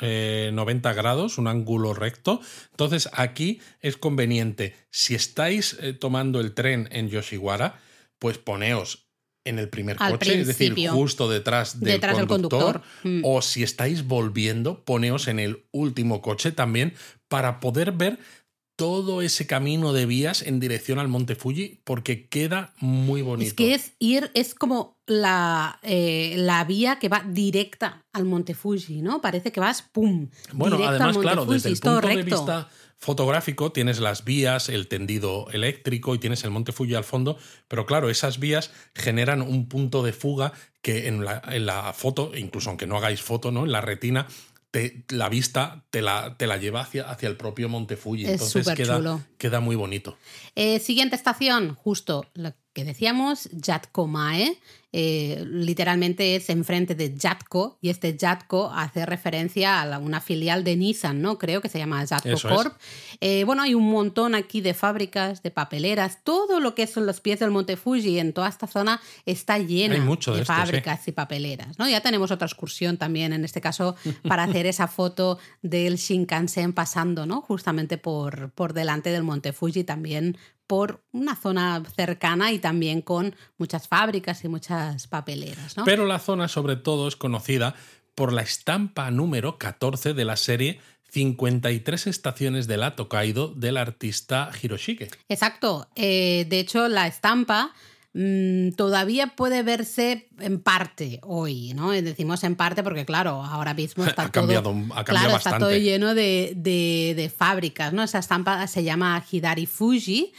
[0.90, 2.40] eh, grados, un ángulo recto.
[2.70, 7.78] Entonces aquí es conveniente, si estáis eh, tomando el tren en Yoshiwara,
[8.18, 9.03] pues poneos
[9.44, 13.20] en el primer coche, es decir, justo detrás del conductor, mm.
[13.24, 16.94] o si estáis volviendo, poneos en el último coche también
[17.28, 18.18] para poder ver
[18.76, 23.48] todo ese camino de vías en dirección al Monte Fuji porque queda muy bonito.
[23.48, 28.54] Es que es ir, es como la, eh, la vía que va directa al Monte
[28.54, 29.20] Fuji, ¿no?
[29.20, 30.28] Parece que vas, ¡pum!
[30.52, 32.68] Bueno, además, claro, desde el punto de vista
[33.04, 37.36] fotográfico tienes las vías, el tendido eléctrico y tienes el monte Fuji al fondo,
[37.68, 42.32] pero claro, esas vías generan un punto de fuga que en la, en la foto,
[42.34, 43.64] incluso aunque no hagáis foto, ¿no?
[43.64, 44.26] En la retina
[45.10, 48.26] la vista te la, te la lleva hacia, hacia, el propio Monte Fuji.
[48.26, 50.16] Entonces queda, queda, muy bonito.
[50.56, 54.58] Eh, siguiente estación, justo lo que decíamos, Jatkomae.
[54.96, 60.76] Eh, literalmente es enfrente de Jatco y este Jatco hace referencia a una filial de
[60.76, 61.36] Nissan, ¿no?
[61.36, 62.76] Creo que se llama Jatco Corp.
[63.20, 67.20] Eh, bueno, hay un montón aquí de fábricas, de papeleras, todo lo que son los
[67.20, 71.88] pies del Monte Fuji en toda esta zona está llena de, fábricas y papeleras, ¿no?
[71.88, 73.96] Ya tenemos otra excursión también, en este caso,
[74.28, 77.40] para hacer esa foto del Shinkansen pasando, ¿no?
[77.40, 83.36] Justamente por, por delante del Monte Fuji también por una zona cercana y también con
[83.58, 85.74] muchas fábricas y muchas papeleras.
[85.84, 87.74] Pero la zona sobre todo es conocida
[88.14, 94.50] por la estampa número 14 de la serie 53 estaciones de la Tokaido del artista
[94.60, 95.10] Hiroshige.
[95.28, 95.88] Exacto.
[95.94, 97.72] Eh, de hecho, la estampa
[98.14, 101.90] mm, todavía puede verse en parte hoy, ¿no?
[101.90, 104.46] Decimos en parte porque, claro, ahora mismo está, todo,
[105.04, 108.02] claro, está todo lleno de, de, fábricas, ¿no?
[108.02, 110.32] Esa estampa se llama Hidari Fuji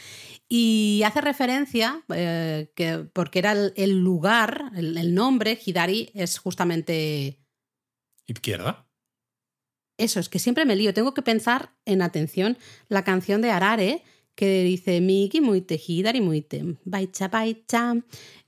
[0.48, 7.40] y hace referencia, eh, que, porque era el, lugar, el, nombre, Hidari, es justamente...
[8.26, 8.86] Izquierda.
[9.98, 10.94] Eso, es que siempre me lío.
[10.94, 12.58] Tengo que pensar en atención
[12.88, 14.02] la canción de Arare
[14.36, 17.96] que dice Miki muite Hidari muite, baicha baicha,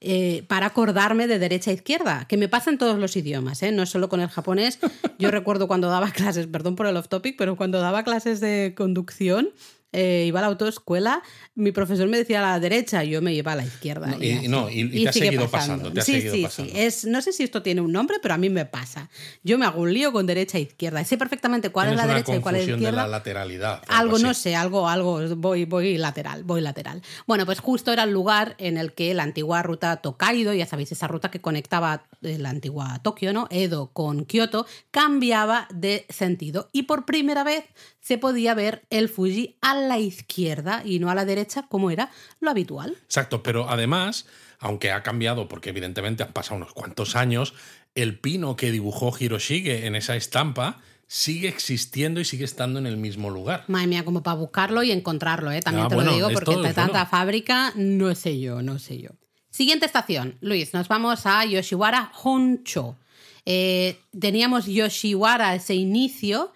[0.00, 3.72] eh, para acordarme de derecha a izquierda, que me pasa en todos los idiomas, ¿eh?
[3.72, 4.78] no solo con el japonés.
[5.18, 8.74] Yo recuerdo cuando daba clases, perdón por el off topic, pero cuando daba clases de
[8.76, 9.50] conducción,
[9.92, 11.22] eh, iba a la autoescuela,
[11.54, 14.08] mi profesor me decía a la derecha, yo me iba a la izquierda.
[14.08, 15.92] No, y, no, y, te ha seguido pasando.
[15.92, 16.72] Te ha sí, seguido sí, pasando.
[16.72, 16.78] sí.
[16.78, 19.08] Es, no sé si esto tiene un nombre, pero a mí me pasa.
[19.42, 21.02] Yo me hago un lío con derecha e izquierda.
[21.04, 23.02] Sé perfectamente cuál Tienes es la derecha y cuál es la confusión de izquierda.
[23.02, 23.82] la lateralidad.
[23.88, 24.24] Algo, así.
[24.24, 27.02] no sé, algo, algo, voy, voy lateral, voy lateral.
[27.26, 30.92] Bueno, pues justo era el lugar en el que la antigua ruta Tokaido, ya sabéis,
[30.92, 33.46] esa ruta que conectaba eh, la antigua Tokio, ¿no?
[33.50, 36.68] Edo con Kioto, cambiaba de sentido.
[36.72, 37.64] Y por primera vez
[38.00, 42.10] se podía ver el Fuji a la izquierda y no a la derecha, como era
[42.40, 42.96] lo habitual.
[43.04, 44.26] Exacto, pero además,
[44.58, 47.54] aunque ha cambiado, porque evidentemente han pasado unos cuantos años,
[47.94, 52.98] el pino que dibujó Hiroshige en esa estampa sigue existiendo y sigue estando en el
[52.98, 53.64] mismo lugar.
[53.66, 55.60] Madre mía, como para buscarlo y encontrarlo, ¿eh?
[55.62, 58.98] También Ah, te bueno, lo digo, porque de tanta fábrica, no sé yo, no sé
[59.00, 59.10] yo.
[59.50, 62.98] Siguiente estación, Luis, nos vamos a Yoshiwara Honcho.
[63.46, 66.52] Eh, teníamos Yoshiwara, ese inicio,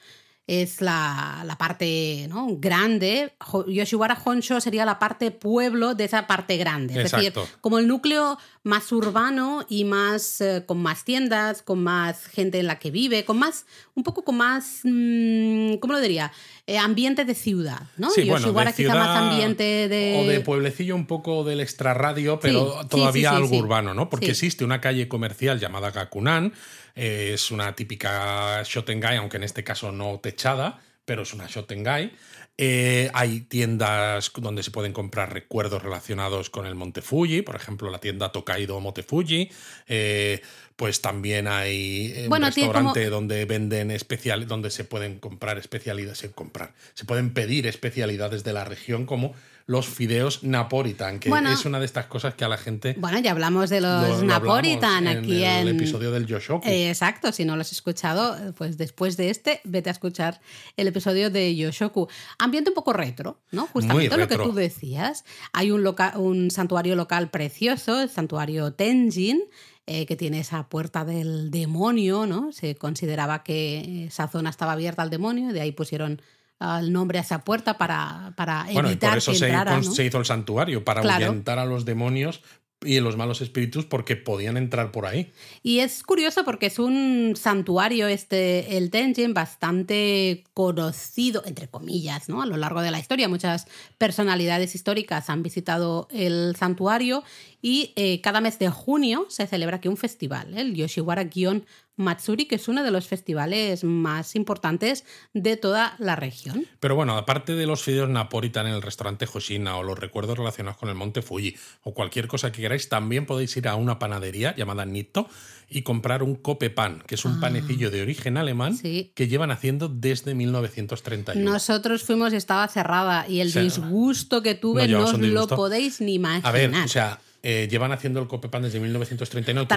[0.46, 2.56] es la, la parte ¿no?
[2.58, 3.34] grande.
[3.68, 6.94] Yoshiwara Honsho sería la parte pueblo de esa parte grande.
[6.94, 7.40] Es Exacto.
[7.42, 12.58] decir, como el núcleo más urbano y más eh, con más tiendas, con más gente
[12.58, 16.32] en la que vive, con más, un poco con más, mm, ¿cómo lo diría?
[16.64, 18.10] Eh, ambiente de ciudad, ¿no?
[18.10, 20.20] Sí, bueno, Yoshiwara de quizá más ambiente de...
[20.20, 24.08] O de pueblecillo un poco del extrarradio, pero Sí, todavía sí, sí, algo urbano, ¿no?
[24.08, 26.52] Porque existe una calle comercial llamada Gakunan,
[26.94, 32.12] eh, es una típica Shotengai, aunque en este caso no techada, pero es una Shotengai.
[32.58, 37.90] Eh, hay tiendas donde se pueden comprar recuerdos relacionados con el Monte Fuji, por ejemplo,
[37.90, 39.50] la tienda Tokaido Monte Fuji.
[39.88, 40.42] Eh,
[40.76, 46.18] pues también hay eh, Bueno, un restaurante donde venden especial, donde se pueden comprar especialidades,
[46.18, 49.34] se comprar, se pueden pedir especialidades de la región como
[49.66, 51.50] los fideos napolitan, que Bueno.
[51.52, 54.20] es una de estas cosas que a la gente Bueno, ya hablamos de lo- los
[54.20, 55.68] lo Napolitan aquí en en...
[55.68, 56.66] el episodio del Yoshoku.
[56.68, 60.40] Eh, exacto, si no lo has escuchado, pues después de este, vete a escuchar
[60.76, 62.08] el episodio de Yoshoku.
[62.38, 63.66] Ambiente un poco retro, ¿no?
[63.68, 65.24] Justamente lo que tú decías.
[65.52, 69.40] Hay un, loca- un santuario local precioso, el santuario Tenjin,
[69.86, 72.52] eh, que tiene esa puerta del demonio, ¿no?
[72.52, 76.22] Se consideraba que esa zona estaba abierta al demonio, y de ahí pusieron
[76.60, 79.72] el nombre a esa puerta para, para bueno, y evitar por eso que se, entrara,
[79.76, 79.92] con- ¿no?
[79.92, 81.24] se hizo el santuario, para Claro.
[81.26, 82.40] ahuyentar a los demonios
[82.84, 85.32] y los malos espíritus porque podían entrar por ahí.
[85.62, 92.42] Y es curioso porque es un santuario, este, el Tenjin, bastante conocido, entre comillas, ¿no?
[92.42, 93.28] A lo largo de la historia.
[93.28, 93.66] Muchas
[93.98, 97.22] personalidades históricas han visitado el santuario
[97.60, 100.62] y eh, cada mes de junio se celebra aquí un festival, ¿eh?
[100.62, 101.64] el Yoshiwara Gion
[102.02, 106.66] Matsuri, que es uno de los festivales más importantes de toda la región.
[106.80, 110.78] Pero bueno, aparte de los fideos napolitan en el restaurante Hoshina o los recuerdos relacionados
[110.78, 114.54] con el Monte Fuji o cualquier cosa que queráis, también podéis ir a una panadería
[114.56, 115.28] llamada Nitto
[115.68, 117.40] y comprar un cope pan, que es un Ah.
[117.40, 119.10] panecillo de origen alemán Sí.
[119.14, 121.50] que llevan haciendo desde 1931.
[121.52, 126.14] Nosotros fuimos y estaba cerrada y el disgusto que tuve no os lo podéis ni
[126.14, 126.46] imaginar.
[126.46, 129.68] A ver, o sea, eh, llevan haciendo el cope pan desde 1939.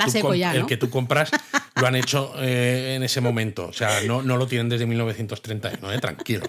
[0.54, 1.32] El que tú compras
[1.76, 3.68] lo han hecho eh, en ese momento.
[3.68, 6.46] O sea, no, no lo tienen desde 1931, eh, tranquilo.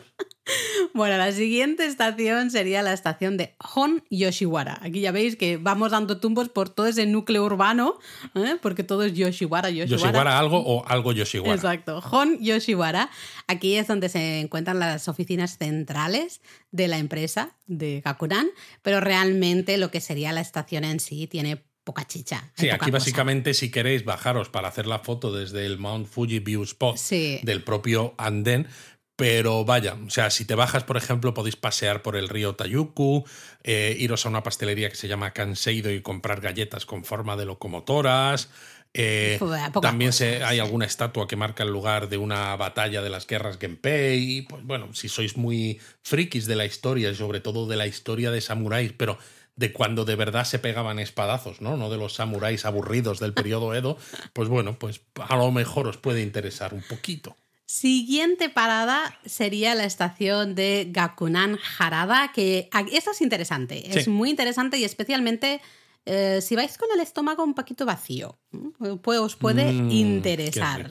[0.95, 4.79] Bueno, la siguiente estación sería la estación de Hon Yoshiwara.
[4.83, 7.99] Aquí ya veis que vamos dando tumbos por todo ese núcleo urbano,
[8.35, 8.57] ¿eh?
[8.63, 10.03] porque todo es Yoshiwara, Yoshiwara.
[10.03, 11.55] Yoshiwara algo o algo Yoshiwara.
[11.55, 13.11] Exacto, Hon Yoshiwara.
[13.47, 18.47] Aquí es donde se encuentran las oficinas centrales de la empresa de Gakuran,
[18.83, 22.51] pero realmente lo que sería la estación en sí tiene poca chicha.
[22.57, 22.93] Sí, poca aquí cosa.
[22.93, 27.39] básicamente si queréis bajaros para hacer la foto desde el Mount Fuji View Spot Sí.
[27.45, 28.67] del propio andén,
[29.17, 33.25] pero vaya, o sea, si te bajas, por ejemplo, podéis pasear por el río Tayuku,
[33.65, 37.47] eh, iros a una pastelería que se llama Kanseido y comprar galletas con forma de
[37.47, 38.51] locomotoras.
[38.93, 39.39] eh,
[39.81, 43.59] también se, hay alguna estatua que marca el lugar de una batalla de las guerras
[43.59, 44.43] Genpei.
[44.43, 48.31] Pues bueno, si sois muy frikis de la historia y sobre todo de la historia
[48.31, 49.19] de samuráis, pero
[49.55, 51.79] de cuando de verdad se pegaban espadazos, ¿no?
[51.79, 53.97] No de los samuráis aburridos del periodo Edo,
[54.35, 57.37] pues bueno, pues a lo mejor os puede interesar un poquito.
[57.67, 63.99] Siguiente parada sería la estación de Gakunan Harada, que esta es interesante, Sí.
[63.99, 65.61] es muy interesante y especialmente
[66.09, 68.39] eh, si vais con el estómago un poquito vacío,
[69.03, 70.89] pues os puede Mm, interesar.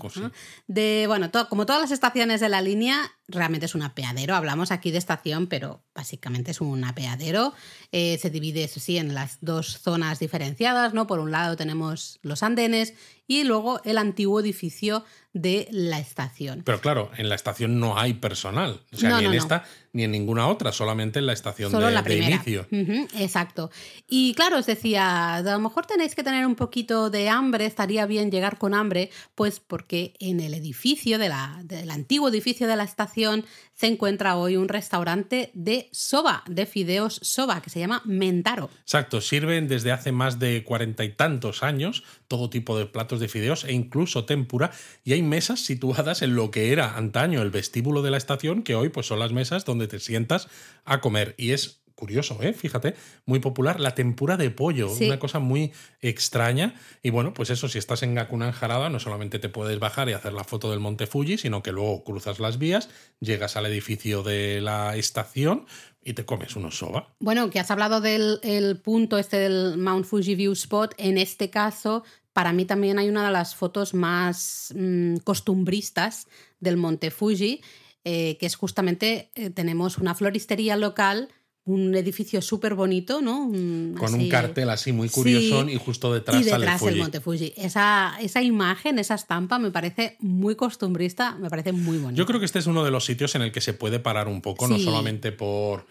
[0.67, 4.35] De, bueno, como todas las estaciones de la línea, realmente es un apeadero.
[4.35, 7.53] Hablamos aquí de estación, pero básicamente es un apeadero.
[7.93, 11.07] Eh, se divide, eso sí, en las dos zonas diferenciadas, ¿no?
[11.07, 12.93] Por un lado tenemos los andenes
[13.27, 16.61] y luego el antiguo edificio de la estación.
[16.63, 18.81] Pero claro, en la estación no hay personal.
[18.93, 19.41] O sea, No, ni no, en no.
[19.43, 22.35] esta ni en ninguna otra, solamente en la estación Solo de, la de primera.
[22.35, 22.67] inicio.
[23.17, 23.69] Exacto.
[24.09, 28.05] Y claro, os decía, a lo mejor tenéis que tener un poquito de hambre, estaría
[28.05, 32.75] bien llegar con hambre, pues porque en el edificio, de la, del antiguo edificio de
[32.75, 38.01] la estación se encuentra hoy un restaurante de soba, de fideos soba, que se llama
[38.05, 38.69] Mentaro.
[38.81, 43.27] Exacto, sirven desde hace más de cuarenta y tantos años todo tipo de platos de
[43.27, 44.71] fideos e incluso tempura
[45.03, 48.75] y hay mesas situadas en lo que era antaño el vestíbulo de la estación que
[48.75, 50.47] hoy pues son las mesas donde te sientas
[50.85, 52.53] a comer y es curioso, ¿eh?
[52.53, 52.93] fíjate,
[53.25, 56.75] muy popular, la tempura de pollo, una cosa muy extraña.
[57.01, 60.13] Y bueno, pues eso, si estás en Gakunan Jarada, no solamente te puedes bajar y
[60.13, 64.23] hacer la foto del Monte Fuji, sino que luego cruzas las vías, llegas al edificio
[64.23, 65.65] de la estación
[66.03, 67.15] y te comes unos soba.
[67.19, 72.03] Bueno, que has hablado del punto este del Mount Fuji View Spot, en este caso
[72.35, 76.27] para mí también hay una de las fotos más mm, costumbristas
[76.59, 77.61] del Monte Fuji,
[78.03, 81.29] eh, que es justamente, eh, tenemos una floristería local
[81.65, 83.49] un edificio súper bonito, ¿no?
[83.97, 87.53] Con un cartel así muy curioso y justo detrás, y detrás sale el Monte Fuji.
[87.57, 92.17] Esa, esa imagen, esa estampa me parece muy costumbrista, me parece muy bonita.
[92.17, 94.27] Yo creo que este es uno de los sitios en el que se puede parar
[94.27, 95.85] un poco, no solamente por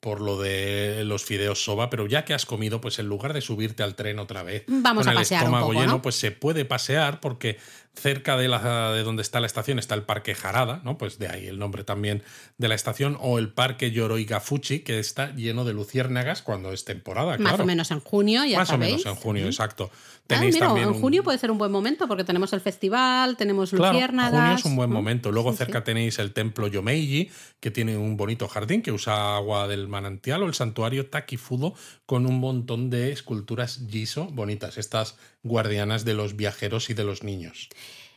[0.00, 3.42] por lo de los fideos soba, pero ya que has comido, pues en lugar de
[3.42, 6.64] subirte al tren otra vez Vamos con a el estómago un lleno, pues se puede
[6.64, 7.58] pasear porque
[7.94, 10.96] cerca de, la, de donde está la estación está el Parque Jarada, ¿no?
[10.96, 12.22] Pues de ahí el nombre también
[12.56, 17.36] de la estación, o el Parque Yoroigafuchi, que está lleno de luciérnagas cuando es temporada,
[17.38, 19.90] Más o menos en junio, ya Más o menos en junio, exacto.
[19.92, 23.72] Ah, Tenéis también en junio puede ser un buen momento porque tenemos el festival, tenemos
[23.72, 24.40] luciérnagas.
[24.40, 25.32] junio es un buen momento.
[25.32, 29.88] Luego cerca tenéis el templo Yomeiji, que tiene un bonito jardín que usa agua del
[29.88, 31.74] manantial, o el santuario Takifudo,
[32.06, 37.22] con un montón de esculturas Jiso bonitas, estas guardianas de los viajeros y de los
[37.22, 37.68] niños.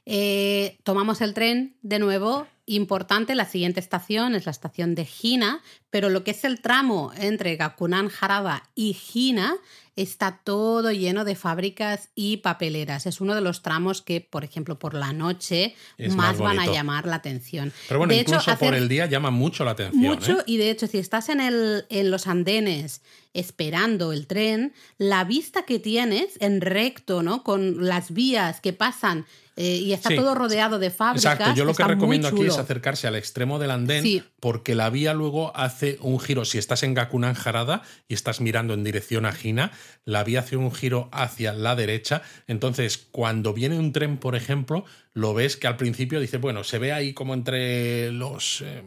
[0.05, 2.47] Eh, tomamos el tren de nuevo.
[2.65, 7.11] Importante, la siguiente estación es la estación de Hina, pero lo que es el tramo
[7.17, 9.55] entre Gakunan Harada y Hina
[9.95, 13.05] está todo lleno de fábricas y papeleras.
[13.05, 15.75] Es uno de los tramos que, por ejemplo, por la noche
[16.15, 17.71] más, van a llamar la atención.
[17.87, 20.01] Pero bueno, incluso por el día llama mucho la atención.
[20.01, 20.43] Mucho, ¿eh?
[20.47, 23.01] y de hecho, si estás en, el, en los andenes
[23.33, 27.43] esperando el tren, la vista que tienes en recto, ¿no?
[27.43, 31.33] Con las vías que pasan eh, y está todo rodeado de fábricas.
[31.33, 35.13] Exacto, yo lo que recomiendo aquí es acercarse al extremo del andén porque la vía
[35.13, 36.45] luego hace un giro.
[36.45, 39.71] Si estás en Gakunan Jarada y estás mirando en dirección a Hina,
[40.05, 42.21] la vía hace un giro hacia la derecha.
[42.47, 46.79] Entonces, cuando viene un tren, por ejemplo, lo ves que al principio dice, bueno, se
[46.79, 48.81] ve ahí como entre los, eh,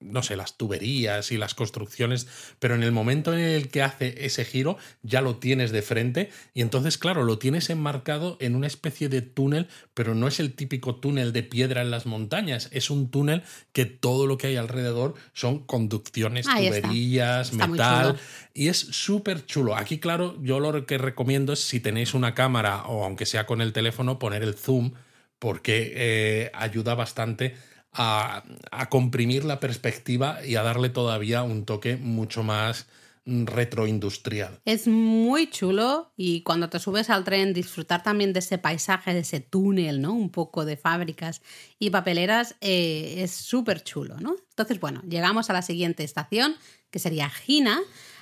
[0.00, 2.26] no sé, las tuberías y las construcciones,
[2.58, 6.30] pero en el momento en el que hace ese giro ya lo tienes de frente
[6.54, 10.54] y entonces, claro, lo tienes enmarcado en una especie de túnel, pero no es el
[10.54, 14.56] típico túnel de piedra en las montañas, es un túnel que todo lo que hay
[14.56, 18.18] alrededor son conducciones, tuberías, metal
[18.54, 19.76] y es súper chulo.
[19.76, 23.60] Aquí, claro, yo lo que recomiendo es si tenéis una cámara o aunque sea con
[23.60, 24.92] el teléfono, poner el zoom
[25.38, 27.54] porque eh, ayuda bastante
[27.92, 28.42] a,
[28.90, 32.86] comprimir la perspectiva y a darle todavía un toque mucho más
[33.24, 34.60] retroindustrial.
[34.64, 39.20] Es muy chulo y cuando te subes al tren disfrutar también de ese paisaje, de
[39.20, 40.12] ese túnel, ¿no?
[40.12, 41.42] Un poco de fábricas
[41.80, 44.36] y papeleras eh, es súper chulo, ¿no?
[44.50, 46.54] Entonces, bueno, llegamos a la siguiente estación,
[46.90, 47.80] que sería Gina.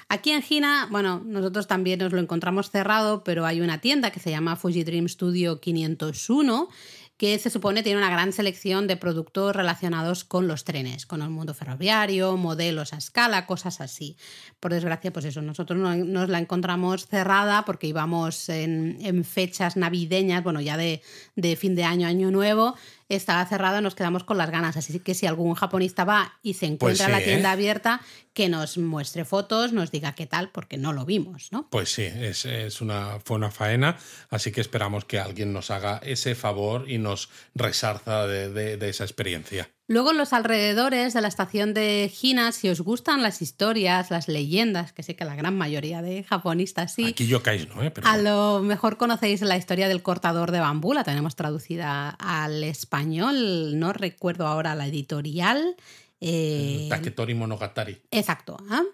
[0.08, 4.20] Aquí en Gina, bueno, nosotros también nos lo encontramos cerrado, pero hay una tienda que
[4.20, 6.68] se llama Fuji Dream Studio 501
[7.16, 11.30] que se supone tiene una gran selección de productos relacionados con los trenes, con el
[11.30, 14.16] mundo ferroviario, modelos a escala, cosas así.
[14.58, 20.42] Por desgracia, pues eso, nosotros no, nos la encontramos cerrada porque íbamos en, fechas navideñas,
[20.42, 21.02] bueno, ya de,
[21.36, 22.74] de fin de año, año nuevo,
[23.08, 24.76] estaba cerrada, nos quedamos con las ganas.
[24.76, 27.52] Así que si algún japonista va y se pues encuentra la tienda ¿eh?
[27.52, 28.00] abierta,
[28.32, 31.68] que nos muestre fotos, nos diga qué tal, porque no lo vimos, ¿no?
[31.70, 33.96] Pues sí, es, una, fue una faena,
[34.30, 39.04] así que esperamos que alguien nos haga ese favor y nos resarza de, de esa
[39.04, 39.68] experiencia.
[39.86, 44.28] Luego en los alrededores de la estación de Hina, si os gustan las historias, las
[44.28, 47.04] leyendas, que sé que la gran mayoría de japonistas sí.
[47.04, 47.42] Aquí yo
[47.74, 47.82] ¿no?
[47.82, 47.92] ¿eh?
[48.02, 53.78] A lo mejor conocéis la historia del cortador de bambú, la tenemos traducida al español,
[53.78, 55.76] no recuerdo ahora la editorial.
[56.18, 58.00] Eh, Taketori Monogatari.
[58.10, 58.56] Exacto.
[58.70, 58.84] ¿ah?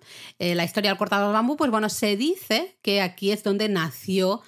[0.40, 3.68] Eh, la historia del cortador de bambú, pues bueno, se dice que aquí es donde
[3.68, 4.42] nació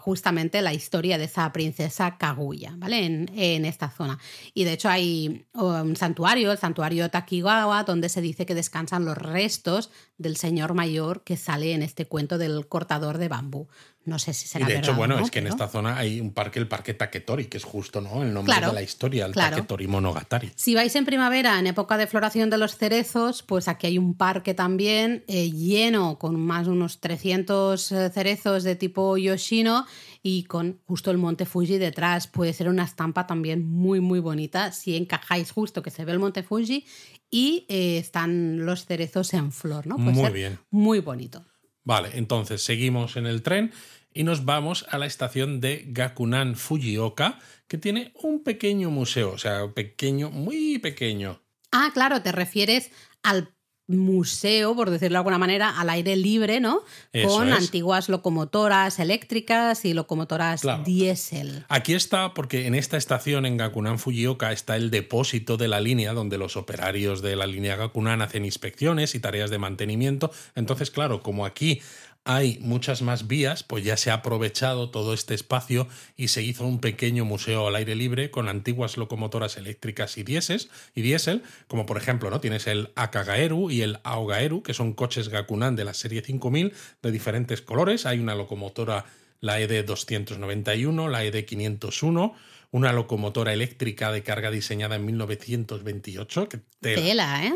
[0.00, 3.04] justamente la historia de esa princesa Kaguya, ¿vale?
[3.04, 4.18] En, esta zona.
[4.52, 9.16] Y de hecho hay un santuario, el santuario Takigawa, donde se dice que descansan los
[9.16, 13.68] restos del señor mayor que sale en este cuento del cortador de bambú.
[14.04, 15.98] No sé si será Y de hecho, verdad bueno, no, es que en esta zona
[15.98, 18.22] hay un parque, el Parque Taketori, que es justo ¿no?
[18.22, 19.56] el nombre Claro, de la historia, el claro.
[19.56, 20.50] Taketori Monogatari.
[20.56, 24.14] Si vais en primavera, en época de floración de los cerezos, pues aquí hay un
[24.14, 29.86] parque también eh, lleno con más de unos 300 eh, cerezos de tipo Yoshino
[30.22, 32.26] y con justo el monte Fuji detrás.
[32.26, 36.18] Puede ser una estampa también muy, muy bonita si encajáis justo que se ve el
[36.18, 36.86] monte Fuji
[37.30, 39.96] y eh, están los cerezos en flor, ¿no?
[39.96, 40.58] Puede Muy ser bien.
[40.70, 41.44] Muy bonito.
[41.90, 43.72] Vale, entonces seguimos en el tren
[44.14, 49.38] y nos vamos a la estación de Gakunan Fujioka, que tiene un pequeño museo, o
[49.38, 51.42] sea, pequeño, muy pequeño.
[51.72, 52.92] Ah, claro, te refieres
[53.24, 53.52] al
[53.98, 56.82] museo, por decirlo de alguna manera, al aire libre, ¿no?
[57.12, 57.54] Eso Con es.
[57.56, 60.82] antiguas locomotoras eléctricas y locomotoras Claro.
[60.84, 61.64] diésel.
[61.68, 66.12] Aquí está porque en esta estación, en Gakunan Fujioka, está el depósito de la línea
[66.12, 70.30] donde los operarios de la línea Gakunan hacen inspecciones y tareas de mantenimiento.
[70.54, 71.80] Entonces, claro, como aquí
[72.24, 76.66] hay muchas más vías, pues ya se ha aprovechado todo este espacio y se hizo
[76.66, 81.86] un pequeño museo al aire libre con antiguas locomotoras eléctricas y diésel, y diésel como
[81.86, 82.40] por ejemplo, ¿no?
[82.40, 87.10] Tienes el Akagaeru y el Aogaeru, que son coches Gakunan de la serie 5000 de
[87.10, 88.06] diferentes colores.
[88.06, 89.06] Hay una locomotora
[89.40, 92.34] la E ED 291, la E ED 501,
[92.70, 96.48] una locomotora eléctrica de carga diseñada en 1928.
[96.48, 97.02] Que tela.
[97.02, 97.54] Tela, ¿eh?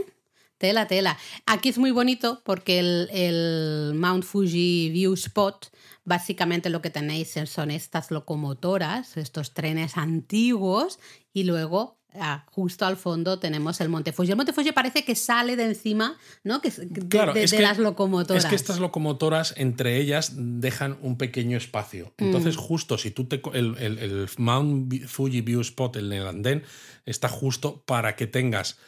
[0.59, 1.19] Tela, tela.
[1.47, 5.67] Aquí es muy bonito porque el, el Mount Fuji View Spot,
[6.05, 10.99] básicamente lo que tenéis son estas locomotoras, estos trenes antiguos,
[11.33, 14.31] y luego ah, justo al fondo tenemos el Monte Fuji.
[14.31, 16.61] El Monte Fuji parece que sale de encima, ¿no?
[16.61, 18.45] Que, de, Claro, de- es de que- las locomotoras.
[18.45, 22.15] Es que estas locomotoras, entre ellas, dejan un pequeño espacio.
[22.19, 22.61] Entonces, Mm.
[22.61, 23.43] justo si tú te.
[23.53, 26.63] El, el- el Mount Fuji View Spot, el en el andén,
[27.05, 28.79] está justo para que tengas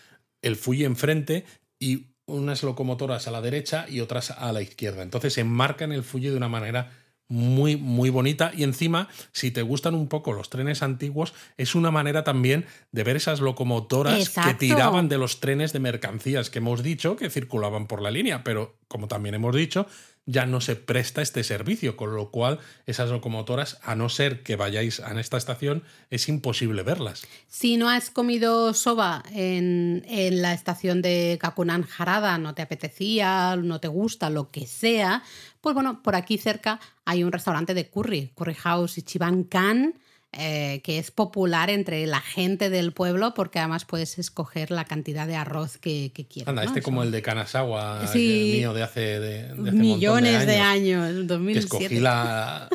[0.47, 1.45] el Fuji enfrente
[1.79, 5.03] y unas locomotoras a la derecha y otras a la izquierda.
[5.03, 6.91] Entonces, se enmarcan el Fuji de una manera
[7.29, 8.53] muy, muy bonita.
[8.55, 13.05] Y encima, si te gustan un poco los trenes antiguos, es una manera también de
[13.05, 14.51] ver esas locomotoras Exacto.
[14.51, 18.45] que tiraban de los trenes de mercancías que hemos dicho que circulaban por la línea.
[18.45, 19.87] Pero, como también hemos dicho,
[20.27, 24.57] ya no se presta este servicio, con lo cual esas locomotoras, a no ser que
[24.57, 27.25] vayáis a esta estación, es imposible verlas.
[27.47, 33.57] Si no has comido soba en, en la estación de Kakunan Harada, no te apetecía,
[33.57, 35.23] no te gusta, lo que sea,
[35.61, 39.95] pues bueno, por aquí cerca hay un restaurante de curry, Curry House Ichiban Kan,
[40.39, 45.27] eh, que es popular entre la gente del pueblo porque además puedes escoger la cantidad
[45.27, 46.49] de arroz que, que quieras.
[46.49, 46.69] Anda, ¿no?
[46.69, 48.53] este Eso- como el de Kanazawa, Sí.
[48.53, 51.09] el mío de hace, de, de hace millones de años.
[51.09, 51.59] que 2007.
[51.85, 52.69] escogí la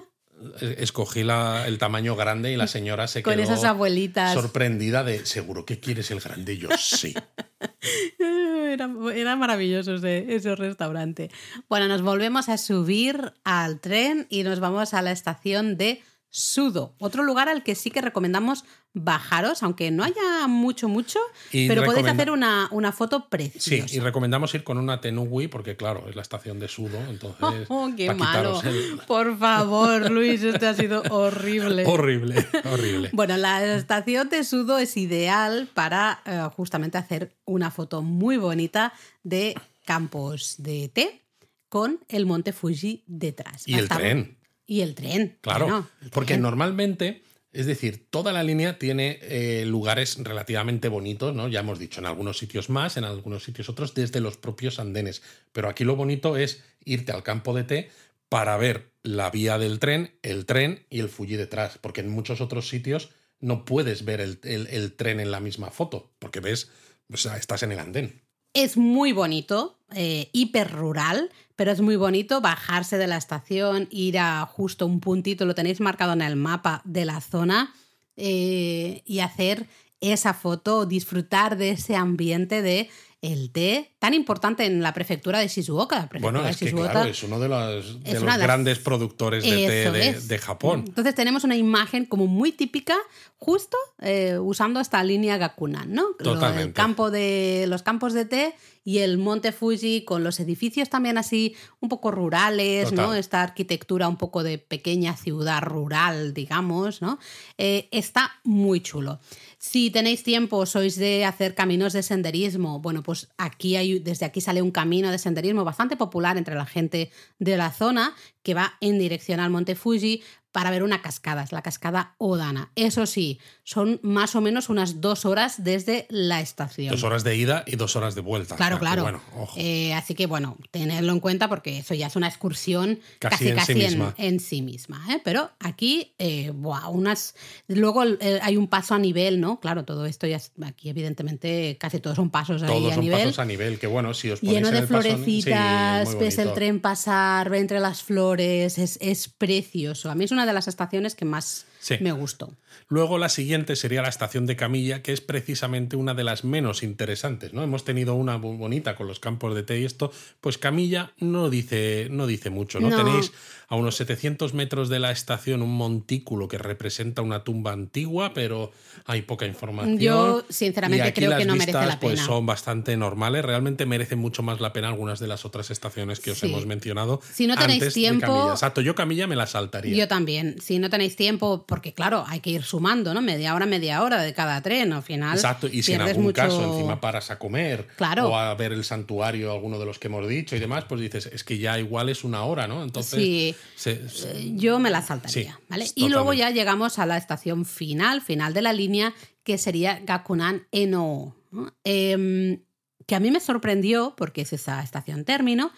[0.79, 4.33] escogí la, el tamaño grande y la señora se Con quedó esas abuelitas.
[4.33, 7.13] sorprendida de seguro que quieres el grande Y yo sí
[8.19, 11.29] Era, era maravilloso ese, ese restaurante.
[11.69, 16.01] Bueno, nos volvemos a subir al tren y nos vamos a la estación de
[16.33, 18.63] Sudo, otro lugar al que sí que recomendamos
[18.93, 21.19] bajaros, aunque no haya mucho, mucho,
[21.51, 23.93] Y pero podéis hacer una, una foto sí preciosa.
[23.95, 27.89] y recomendamos ir con una Tenugui porque claro es la estación de Sudo entonces Oh,
[27.95, 28.61] qué malo.
[28.63, 31.85] el- Por favor, Luis, esto ha sido horrible.
[31.85, 38.01] horrible horrible Bueno, la estación de Sudo es ideal para eh, justamente hacer una foto
[38.01, 39.53] muy bonita de
[39.85, 41.21] campos de té
[41.67, 43.67] con el monte Fuji detrás.
[43.67, 44.37] y el tren
[44.71, 45.37] Y el tren.
[45.41, 46.41] Claro, el porque tren.
[46.43, 51.49] normalmente, es decir, toda la línea tiene eh, lugares relativamente bonitos, ¿no?
[51.49, 55.23] Ya hemos dicho, en algunos sitios más, en algunos sitios otros, desde los propios andenes.
[55.51, 57.89] Pero aquí lo bonito es irte al campo de té
[58.29, 62.39] para ver la vía del tren, el tren y el Fuji detrás, porque en muchos
[62.39, 63.09] otros sitios
[63.41, 66.69] no puedes ver el, el- el tren en la misma foto, porque ves,
[67.11, 68.21] o sea, estás en el andén.
[68.53, 71.29] Es muy bonito, eh, hiper rural,
[71.61, 75.79] pero es muy bonito bajarse de la estación, ir a justo un puntito, lo tenéis
[75.79, 77.71] marcado en el mapa de la zona,
[78.17, 79.67] eh, y hacer
[79.99, 82.89] esa foto, disfrutar de ese ambiente de
[83.21, 85.95] el té, tan importante en la prefectura de Shizuoka.
[85.95, 89.43] La prefectura Bueno, de es que claro, es uno de los, de las- grandes productores
[89.43, 89.49] de
[89.91, 90.85] té de, Japón.
[90.87, 92.95] Entonces tenemos una imagen como muy típica,
[93.37, 96.01] justo eh, usando esta línea Gakunan, ¿no?
[96.01, 96.73] Lo- el Totalmente.
[96.73, 101.55] campo de, los campos de té y el monte Fuji con los edificios también así
[101.79, 103.13] un poco rurales, ¿no?
[103.13, 107.19] Esta arquitectura un poco de pequeña ciudad rural, digamos, ¿no?
[107.59, 109.19] Eh, está muy chulo.
[109.63, 114.41] Si tenéis tiempo, sois de hacer caminos de senderismo, bueno, pues aquí hay, desde aquí
[114.41, 118.73] sale un camino de senderismo bastante popular entre la gente de la zona que va
[118.81, 122.71] en dirección al Monte Fuji para ver una cascada, es la cascada Odana.
[122.75, 126.91] Eso sí, son más o menos unas dos horas desde la estación.
[126.91, 128.55] Dos horas de ida y dos horas de vuelta.
[128.55, 129.03] Claro, claro.
[129.03, 129.53] bueno, ojo.
[129.57, 133.47] Eh, así que bueno, tenerlo en cuenta porque eso ya es una excursión Casi casi
[133.49, 134.15] en casi, sí en, misma.
[134.17, 135.05] en sí misma.
[135.13, 135.21] ¿eh?
[135.23, 137.35] Pero aquí, eh, buah, unas.
[137.67, 139.59] Luego eh, hay un paso a nivel, ¿no?
[139.59, 143.03] Claro, todo esto ya es- aquí, evidentemente, casi todos son pasos ahí Todos a son
[143.05, 143.19] nivel.
[143.19, 146.19] pasos a nivel, que bueno, si os ponéis Lleno en de el paso- sí, florecitas,
[146.19, 150.09] ves el tren pasar, ve entre las flores, es, es precioso.
[150.11, 151.95] A mí es una de las estaciones que más Sí.
[151.99, 152.53] me gustó.
[152.89, 156.83] Luego la siguiente sería la estación de Camilla, que es precisamente una de las menos
[156.83, 157.63] interesantes, ¿no?
[157.63, 160.11] Hemos tenido una bonita con los campos de té y esto,
[160.41, 162.89] pues Camilla no dice, no dice mucho, ¿no?
[162.91, 162.97] No.
[163.03, 163.31] Tenéis
[163.67, 168.71] a unos 700 metros de la estación un montículo que representa una tumba antigua, pero
[169.05, 169.97] hay poca información.
[169.97, 172.25] Yo, sinceramente, Y aquí creo las que no merece la Pues pena.
[172.25, 176.31] son bastante normales, realmente merecen mucho más la pena algunas de las otras estaciones que
[176.31, 176.47] os Sí.
[176.47, 177.21] hemos mencionado.
[177.33, 178.51] Si no tenéis antes de tiempo- Camilla.
[178.51, 179.95] Exacto, yo Camilla me la saltaría.
[179.95, 180.57] Yo también.
[180.61, 183.21] Si no tenéis tiempo, porque claro, hay que ir sumando, ¿no?
[183.21, 184.93] Media hora, media hora de cada tren.
[184.93, 185.33] Al final.
[185.35, 188.29] Exacto, y si en algún mucho- caso encima paras a comer Claro.
[188.29, 191.25] o a ver el santuario, alguno de los que hemos dicho y demás, pues dices,
[191.25, 192.83] es que ya igual es una hora, ¿no?
[192.83, 193.55] Entonces, Sí.
[193.75, 195.85] se- se- Yo me la saltaría, Sí, ¿vale?
[195.95, 199.13] Y luego ya llegamos a la estación final, final de la línea,
[199.43, 201.35] que sería Gakunan Eno.
[201.51, 201.73] ¿no?
[201.83, 202.61] Em,
[203.07, 205.71] que a mí me sorprendió porque es esa estación término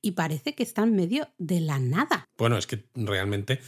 [0.00, 2.24] y parece que está en medio de la nada.
[2.38, 3.60] bueno, es que realmente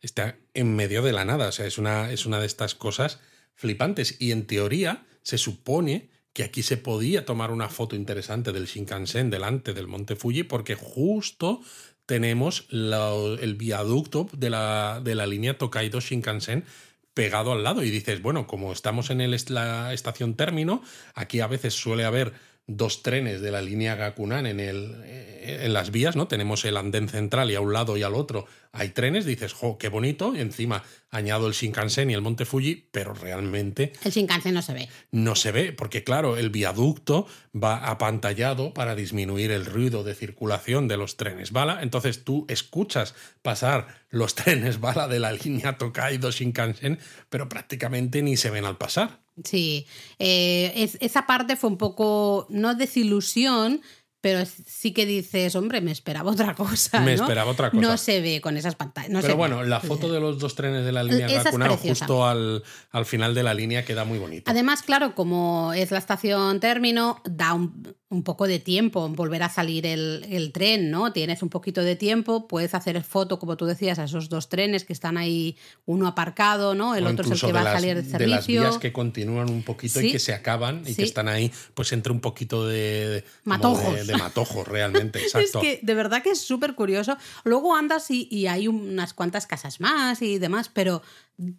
[0.00, 3.20] está en medio de la nada, o sea, es una, es una de estas cosas
[3.54, 4.16] flipantes.
[4.20, 9.30] Y en teoría se supone que aquí se podía tomar una foto interesante del Shinkansen
[9.30, 11.60] delante del Monte Fuji porque justo
[12.06, 16.64] tenemos el viaducto de la, de la línea Tokaido Shinkansen
[17.12, 17.82] pegado al lado.
[17.82, 20.82] Y dices, bueno, como estamos en el, la estación término,
[21.14, 22.32] aquí a veces suele haber
[22.68, 26.28] dos trenes de la línea Gakunan en, el, eh, en las vías, ¿no?
[26.28, 29.78] Tenemos el andén central y a un lado y al otro hay trenes, dices, jo,
[29.78, 34.52] qué bonito, y encima añado el Shinkansen y el Monte Fuji, pero realmente El Shinkansen
[34.52, 34.88] no se ve.
[35.10, 40.86] no se ve, porque claro, el viaducto va apantallado para disminuir el ruido de circulación
[40.86, 41.82] de los trenes bala.
[41.82, 46.98] Entonces tú escuchas pasar los trenes bala de la línea Tokaido Shinkansen,
[47.30, 49.20] pero prácticamente ni se ven al pasar.
[49.44, 49.86] Sí,
[50.18, 53.82] eh, es- esa parte fue un poco, no desilusión,
[54.20, 57.00] pero sí que dices, hombre, me esperaba otra cosa.
[57.00, 57.22] Me ¿no?
[57.22, 57.80] esperaba otra cosa.
[57.80, 59.10] No se ve con esas pantallas.
[59.10, 59.38] no pero ve.
[59.38, 62.04] bueno, la foto de los dos trenes de la línea es Gakunan preciosa.
[62.06, 64.50] justo al, al final de la línea queda muy bonito.
[64.50, 69.42] Además, claro, como es la estación término, da un, un poco de tiempo en volver
[69.44, 71.12] a salir el, el tren, ¿no?
[71.12, 74.84] Tienes un poquito de tiempo, puedes hacer foto, como tú decías, a esos dos trenes
[74.84, 75.56] que están ahí,
[75.86, 76.94] uno aparcado, ¿no?
[76.96, 78.62] El O otro es el que va a salir de de las servicio.
[78.62, 80.96] vías que continúan un poquito y que se acaban y Sí.
[80.96, 84.06] que están ahí, pues entre un poquito de, Matojos.
[84.06, 85.60] de, de matojos, realmente, Es exacto.
[85.60, 87.16] que de verdad que es súper curioso.
[87.44, 91.02] Luego andas y, y hay unas cuantas casas más y demás, pero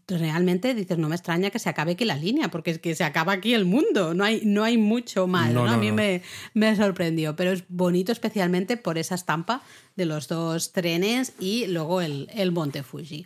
[0.07, 3.03] realmente dices, no me extraña que se acabe aquí la línea, porque es que se
[3.05, 5.53] acaba aquí el mundo, no hay, no hay mucho más.
[5.53, 5.67] No, ¿no?
[5.67, 5.91] no, A mí.
[5.91, 6.21] Me,
[6.53, 9.61] me sorprendió, pero es bonito especialmente por esa estampa
[9.95, 13.25] de los dos trenes y luego el, el Monte Fuji.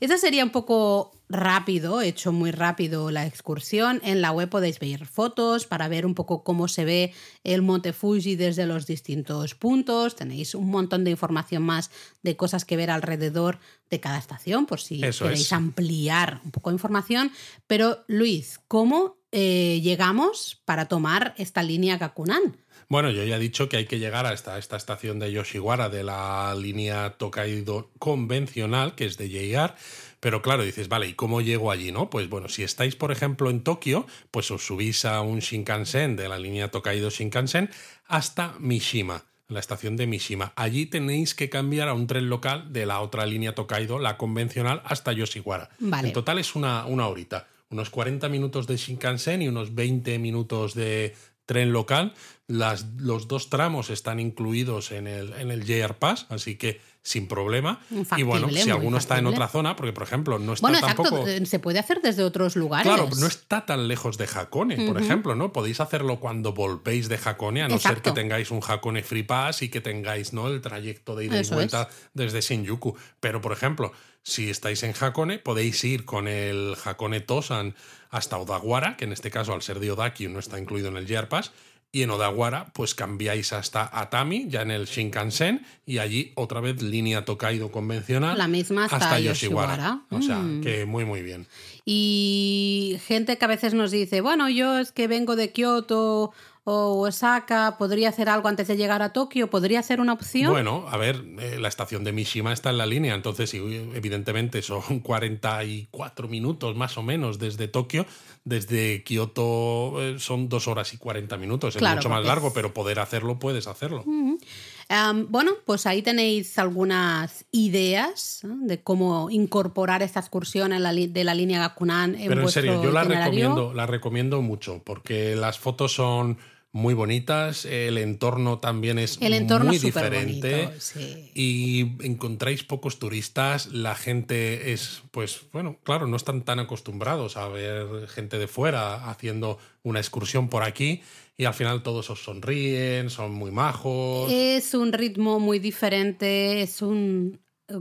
[0.00, 4.00] Esa sería un poco rápido, hecho muy rápido la excursión.
[4.04, 7.12] En la web podéis ver fotos para ver un poco cómo se ve
[7.44, 10.16] el Monte Fuji desde los distintos puntos.
[10.16, 11.90] Tenéis un montón de información más
[12.22, 13.58] de cosas que ver alrededor
[13.90, 15.52] de cada estación, por si Eso queréis es.
[15.52, 17.30] ampliar un poco de información.
[17.66, 22.56] Pero Luis, ¿cómo eh, llegamos para tomar esta línea Gakunan?
[22.88, 26.02] Bueno, yo ya he dicho que hay que llegar hasta esta estación de Yoshiwara de
[26.04, 29.74] la línea Tokaido convencional, que es de JR.
[30.20, 32.10] Pero claro, dices, vale, ¿y cómo llego allí, no?
[32.10, 36.28] Pues bueno, si estáis, por ejemplo, en Tokio, pues os subís a un Shinkansen de
[36.28, 37.70] la línea Tokaido Shinkansen
[38.06, 40.52] hasta Mishima, la estación de Mishima.
[40.56, 44.82] Allí tenéis que cambiar a un tren local de la otra línea Tokaido, la convencional,
[44.84, 45.70] hasta Yoshiwara.
[45.78, 46.08] Vale.
[46.08, 47.48] En total es una, una horita.
[47.70, 51.14] Unos 40 minutos de Shinkansen y unos 20 minutos de
[51.46, 52.14] tren local.
[52.46, 57.28] Las, los dos tramos están incluidos en el, en el JR Pass, así que sin
[57.28, 57.80] problema.
[58.16, 61.02] Y bueno, si alguno está en otra zona, porque por ejemplo no está Bueno, exacto,
[61.02, 61.28] tampoco.
[61.28, 62.86] eh, se puede hacer desde otros lugares.
[62.86, 65.52] Claro, no está tan lejos de Hakone, por ejemplo, ¿no?
[65.52, 69.62] Podéis hacerlo cuando volvéis de Hakone, a no ser que tengáis un Hakone Free Pass
[69.62, 70.48] y que tengáis, ¿no?
[70.48, 72.96] El trayecto de ida Eso y vuelta desde Shinjuku.
[73.20, 73.92] Pero, por ejemplo,
[74.26, 77.74] si estáis en Hakone, podéis ir con el Hakone Tosan
[78.10, 81.06] hasta Odawara, que en este caso, al ser de Odakyu, no está incluido en el
[81.06, 81.52] JR Pass.
[81.92, 86.82] Y en Odawara, pues cambiáis hasta Atami, ya en el Shinkansen, y allí otra vez
[86.82, 88.36] línea Tokaido convencional.
[88.36, 90.00] La misma hasta Yoshiwara.
[90.10, 90.60] O sea, Mm.
[90.62, 91.46] que muy, muy bien.
[91.84, 96.32] Y gente que a veces nos dice, bueno, yo es que vengo de Kioto
[96.66, 100.50] o Osaka, podría hacer algo antes de llegar a Tokio, podría ser una opción.
[100.50, 105.00] Bueno, a ver, eh, la estación de Mishima está en la línea, entonces evidentemente son
[105.00, 108.06] 44 minutos más o menos desde Tokio,
[108.44, 112.98] desde Kioto eh, son dos horas y 40 minutos, es mucho más largo, pero poder
[112.98, 114.02] hacerlo puedes hacerlo.
[114.06, 121.34] bueno, pues ahí tenéis algunas ideas de cómo incorporar esta excursión en la de la
[121.34, 125.92] línea Gakunan en Pero en serio, yo la recomiendo, la recomiendo mucho porque las fotos
[125.92, 126.38] son
[126.74, 131.30] muy bonitas, el entorno también es el entorno muy diferente sí.
[131.32, 137.46] y encontráis pocos turistas, la gente es, pues bueno, claro, no están tan acostumbrados a
[137.46, 141.00] ver gente de fuera haciendo una excursión por aquí
[141.36, 144.32] y al final todos os sonríen, son muy majos.
[144.32, 147.38] Es un ritmo muy diferente, es un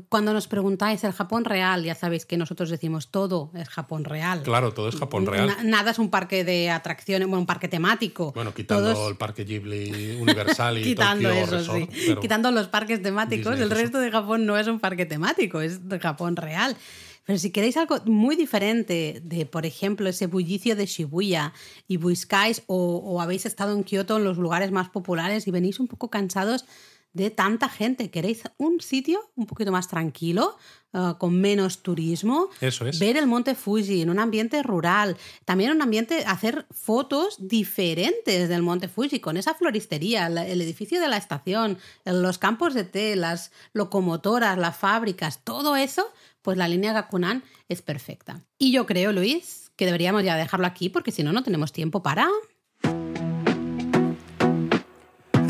[0.07, 4.41] cuando nos preguntáis el Japón real, ya sabéis que nosotros decimos todo es Japón real.
[4.43, 5.57] Claro, todo es Japón real.
[5.65, 8.31] nada es un parque de atracciones, bueno, un parque temático.
[8.33, 12.15] Bueno, quitando el parque Ghibli Universal y quitando Tokyo eso, Resort, sí.
[12.21, 15.99] Quitando los parques temáticos, el resto de Japón no es un parque temático, es de
[15.99, 16.77] Japón real.
[17.25, 21.53] Pero si queréis algo muy diferente de, por ejemplo, ese bullicio de Shibuya
[21.87, 25.79] y buscáis o, o habéis estado en Kioto en los lugares más populares y venís
[25.79, 26.65] un poco cansados
[27.13, 28.09] de tanta gente.
[28.09, 30.57] ¿Queréis un sitio un poquito más tranquilo,
[30.93, 32.49] uh, con menos turismo?
[32.59, 32.99] Eso es.
[32.99, 35.15] Ver el monte Fuji en un ambiente rural.
[35.45, 41.07] También un ambiente, hacer fotos diferentes del monte Fuji, con esa floristería, el edificio de
[41.07, 46.11] la estación, los campos de té, las locomotoras, las fábricas, todo eso,
[46.41, 48.41] pues la línea Gakunan es perfecta.
[48.57, 52.01] Y yo creo, Luis, que deberíamos ya dejarlo aquí porque si no, no tenemos tiempo
[52.03, 52.27] para...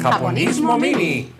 [0.01, 1.31] Japonismo Mini.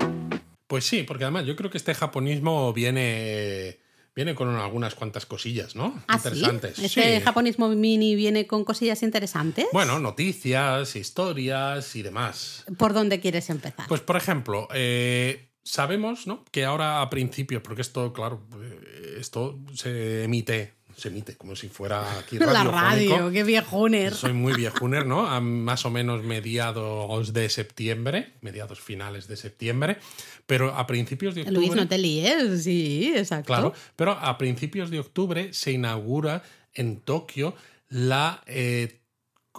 [0.73, 3.77] Pues sí, porque además yo creo que este japonismo viene,
[4.15, 6.01] viene con algunas cuantas cosillas, ¿no?
[6.07, 6.77] ¿Ah, interesantes.
[6.77, 6.85] ¿sí?
[6.85, 9.67] ¿Este japonismo mini viene con cosillas interesantes?
[9.71, 12.65] Bueno, noticias, historias y demás.
[12.75, 13.85] ¿Por dónde quieres empezar?
[13.87, 16.43] Pues, por ejemplo, eh, sabemos ¿no?
[16.49, 21.69] que ahora a principios, porque esto, claro, eh, esto se emite se emite como si
[21.69, 24.13] fuera aquí La radio, qué viejuner.
[24.13, 25.27] Soy muy viejuner, ¿no?
[25.27, 29.97] A más o menos mediados de septiembre, mediados finales de septiembre,
[30.45, 31.59] pero a principios de octubre...
[31.59, 33.47] Luis, no te líes, sí, exacto.
[33.47, 37.55] Claro, pero a principios de octubre se inaugura en Tokio
[37.89, 39.01] la, eh,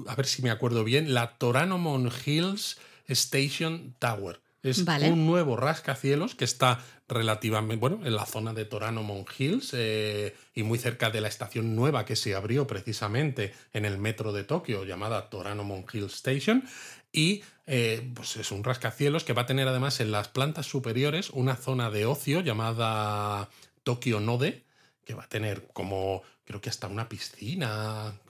[0.06, 4.40] a ver si me acuerdo bien, la Toranomon Hills Station Tower.
[4.62, 5.10] Es Vale.
[5.10, 10.62] un nuevo rascacielos que está relativamente, bueno, en la zona de Toranomon Hills eh, y
[10.62, 14.84] muy cerca de la estación nueva que se abrió precisamente en el metro de Tokio
[14.84, 16.64] llamada Toranomon Hills Station.
[17.12, 21.30] Y eh, pues es un rascacielos que va a tener además en las plantas superiores
[21.30, 23.48] una zona de ocio llamada
[23.82, 24.64] Tokio Node,
[25.04, 28.20] que va a tener como creo que hasta una piscina,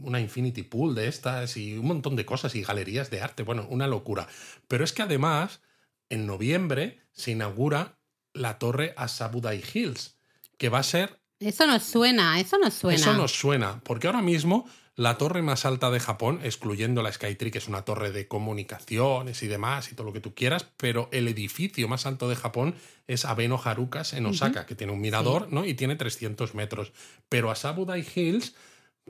[0.00, 3.42] una infinity pool de estas y un montón de cosas y galerías de arte.
[3.42, 4.26] Bueno, una locura.
[4.66, 5.60] Pero es que además,
[6.08, 7.98] en noviembre se inaugura
[8.34, 10.16] la torre Asabudai Hills,
[10.58, 11.18] que va a ser...
[11.40, 12.96] Eso nos suena, eso nos suena.
[13.00, 14.66] Eso nos suena, porque ahora mismo
[14.96, 19.42] la torre más alta de Japón, excluyendo la Skytree, que es una torre de comunicaciones
[19.42, 22.76] y demás y todo lo que tú quieras, pero el edificio más alto de Japón
[23.08, 24.66] es Abeno Harukas en Osaka, uh -huh.
[24.66, 25.54] que tiene un mirador sí.
[25.54, 25.64] ¿no?
[25.64, 26.92] y tiene 300 metros.
[27.28, 28.54] Pero Asabudai Hills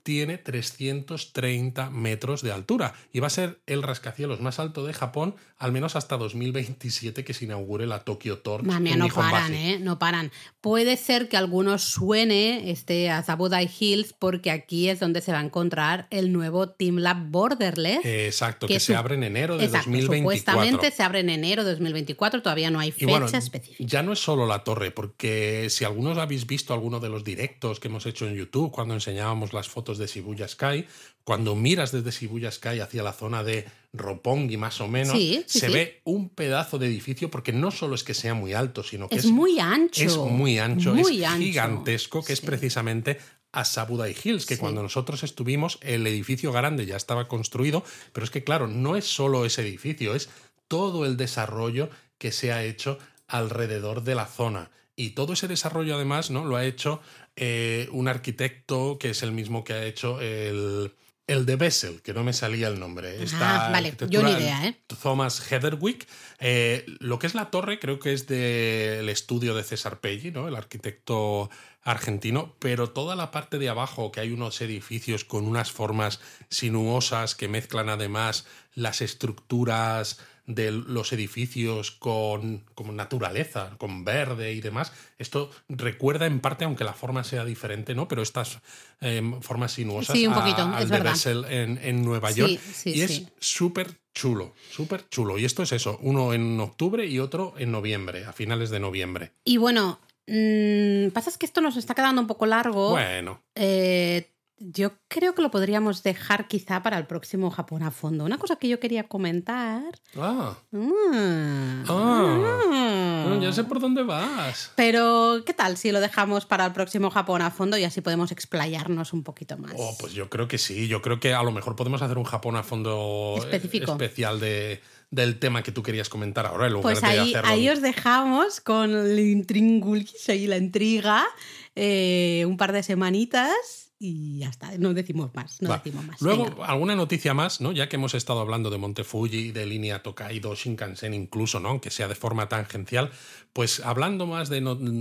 [0.03, 5.37] tiene 330 metros de altura y va a ser el rascacielos más alto de Japón
[5.57, 8.65] al menos hasta 2027 que se inaugure la Tokyo Torch.
[8.65, 9.79] Mami, no paran, ¿eh?
[9.81, 10.31] No paran.
[10.61, 15.39] Puede ser que a algunos suene este Asabudai Hills porque aquí es donde se va
[15.39, 18.05] a encontrar el nuevo Team Lab Borderless.
[18.05, 20.39] Eh, exacto, que, que se abre en enero de exacto, 2024.
[20.39, 23.85] Supuestamente se abre en enero de 2024, todavía no hay fecha bueno, específica.
[23.87, 27.81] Ya no es solo la torre, porque si algunos habéis visto alguno de los directos
[27.81, 30.87] que hemos hecho en YouTube cuando enseñábamos las fotos de Shibuya Sky,
[31.25, 35.61] cuando miras desde Shibuya Sky hacia la zona de Roppongi más o menos, sí, sí,
[35.61, 35.73] se sí.
[35.73, 39.17] ve un pedazo de edificio porque no solo es que sea muy alto, sino que
[39.17, 40.03] es, es, muy ancho.
[40.03, 41.45] Es muy ancho, muy es ancho.
[41.45, 43.19] gigantesco, que es precisamente
[43.53, 48.43] Asabudai Hills, que cuando nosotros estuvimos el edificio grande ya estaba construido, pero es que
[48.45, 50.29] claro, no es solo ese edificio, es
[50.69, 54.71] todo el desarrollo que se ha hecho alrededor de la zona.
[54.97, 56.45] Y todo ese desarrollo, además, ¿no?
[56.45, 57.01] Lo ha hecho
[57.37, 60.95] eh, un arquitecto que es el mismo que ha hecho el,
[61.27, 63.23] el de Bessel, que no me salía el nombre.
[63.23, 64.77] Esta ah, vale, yo ni idea, ¿eh?
[65.03, 66.07] Thomas Heatherwick.
[66.39, 70.49] Eh, lo que es la torre, creo que es del estudio de César Pelli, ¿no?
[70.49, 71.51] El arquitecto
[71.83, 77.35] argentino, pero toda la parte de abajo, que hay unos edificios con unas formas sinuosas
[77.35, 84.93] que mezclan además las estructuras de los edificios con, naturaleza, con verde y demás.
[85.19, 88.09] Esto recuerda en parte, aunque la forma sea diferente, ¿no?
[88.09, 88.59] Pero estas
[89.01, 92.61] em, formas sinuosas sí, un poquito, al de Bessel en, en, Nueva York.
[92.85, 95.39] y es súper chulo, súper chulo.
[95.39, 99.33] Y esto es eso, uno en octubre y otro en noviembre, a finales de noviembre.
[99.45, 102.91] Y bueno, mmm, pasa es que esto nos está quedando un poco largo.
[102.91, 103.43] Bueno.
[103.55, 104.31] Eh,
[104.73, 108.25] yo creo que lo podríamos dejar quizá para el próximo Japón a fondo.
[108.25, 109.83] Una cosa que yo quería comentar.
[110.17, 110.57] Ah.
[110.71, 111.85] Mm.
[111.89, 113.39] ah.
[113.41, 114.73] Ya sé por dónde vas.
[114.77, 118.33] Pero, ¿qué tal si lo dejamos para el próximo Japón a fondo y así podemos
[118.33, 119.75] explayarnos un poquito más?
[119.77, 120.89] Oh, pues yo creo que sí.
[120.89, 123.93] Yo creo que a lo mejor podemos hacer un Japón a fondo Específico.
[123.93, 127.83] especial de, del tema que tú querías comentar ahora, en lugar pues ahí, ahí os
[127.83, 131.27] dejamos con el y la intriga
[131.75, 136.21] eh, un par de semanitas y ya está, no decimos más, no decimos más.
[136.21, 137.73] Luego, alguna noticia más, ¿no?
[137.73, 141.71] Ya que hemos estado hablando de Montefuji, de línea Tokaido, Shinkansen incluso, ¿no?
[141.71, 143.11] Aunque sea de forma tangencial,
[143.53, 144.61] pues hablando más de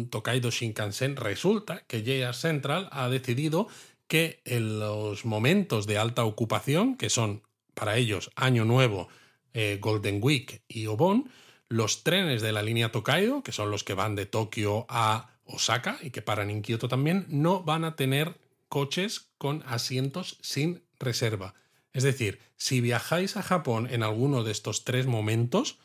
[0.10, 3.68] Tokaido Shinkansen, resulta que JR Central ha decidido
[4.08, 7.42] que en los momentos de alta ocupación, que son
[7.74, 9.08] para ellos Año Nuevo,
[9.54, 11.30] eh, Golden Week y Obon,
[11.68, 15.98] los trenes de la línea Tokaido, que son los que van de Tokio a Osaka
[16.02, 18.43] y que paran en Kioto también, no van a tener
[18.74, 21.54] coches con asientos sin reserva.
[21.92, 25.78] Es decir, si viajáis a Japón en alguno de estos tres momentos,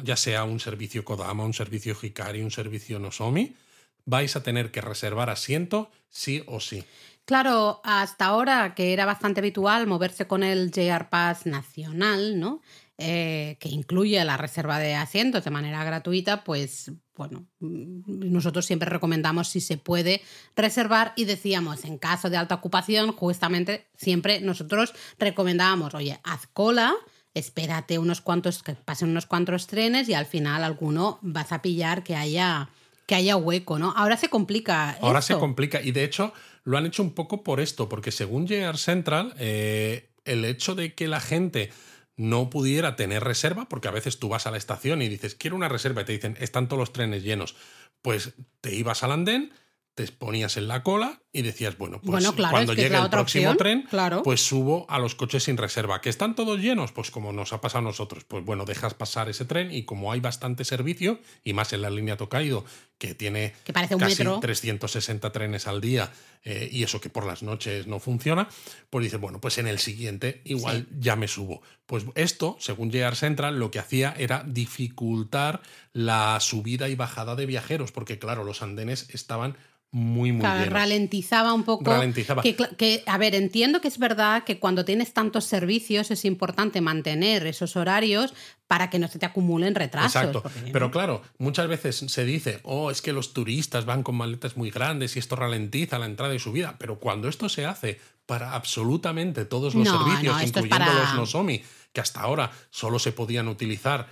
[0.00, 3.56] ya sea un servicio Kodama, un servicio Hikari, un servicio Nozomi,
[4.04, 6.84] vais a tener que reservar asiento sí o sí.
[7.24, 12.62] Claro, hasta ahora que era bastante habitual moverse con el JR Pass nacional, ¿no?
[12.98, 18.88] Eh, que incluye la reserva de asientos de manera gratuita, pues bueno, mm, nosotros siempre
[18.88, 20.22] recomendamos si se puede
[20.54, 26.94] reservar y decíamos, en caso de alta ocupación, justamente siempre nosotros recomendábamos, oye, haz cola,
[27.34, 32.02] espérate unos cuantos, que pasen unos cuantos trenes y al final alguno vas a pillar
[32.02, 32.70] que haya,
[33.04, 33.92] que haya hueco, ¿no?
[33.94, 34.96] Ahora se complica.
[35.02, 36.32] Ahora se complica y de hecho
[36.64, 40.94] lo han hecho un poco por esto, porque según JR Central, eh, el hecho de
[40.94, 41.70] que la gente
[42.16, 45.56] no pudiera tener reserva, porque a veces tú vas a la estación y dices, quiero
[45.56, 47.56] una reserva, y te dicen, están todos los trenes llenos.
[48.02, 49.52] Pues te ibas al andén,
[49.96, 53.88] te ponías en la cola y decías, bueno, pues cuando llegue el próximo tren,
[54.22, 56.02] pues subo a los coches sin reserva.
[56.02, 56.92] ¿Que están todos llenos?
[56.92, 60.12] Pues como nos ha pasado a nosotros, pues bueno, dejas pasar ese tren y como
[60.12, 62.66] hay bastante servicio, y más en la línea Tokaido,
[62.98, 66.12] que tiene casi 360 trenes al día,
[66.44, 68.48] eh, y eso que por las noches no funciona,
[68.90, 71.62] pues dices, bueno, pues en el siguiente igual ya me subo.
[71.86, 75.62] Pues esto, según JR Central, lo que hacía era dificultar
[75.94, 79.56] la subida y bajada de viajeros, porque claro, los andenes estaban
[79.96, 81.90] muy, muy claro, ralentizaba un poco.
[81.90, 82.42] Ralentizaba.
[82.42, 87.46] Que, a ver, entiendo que es verdad que cuando tienes tantos servicios es importante mantener
[87.46, 88.34] esos horarios
[88.66, 90.14] para que no se te acumulen retrasos.
[90.14, 90.42] Exacto.
[90.70, 94.70] Pero claro, muchas veces se dice, oh, es que los turistas van con maletas muy
[94.70, 96.76] grandes y esto ralentiza la entrada y subida.
[96.78, 101.62] Pero cuando esto se hace para absolutamente todos los servicios, incluyendo los Nozomi,
[101.94, 104.08] que hasta ahora solo se podían utilizar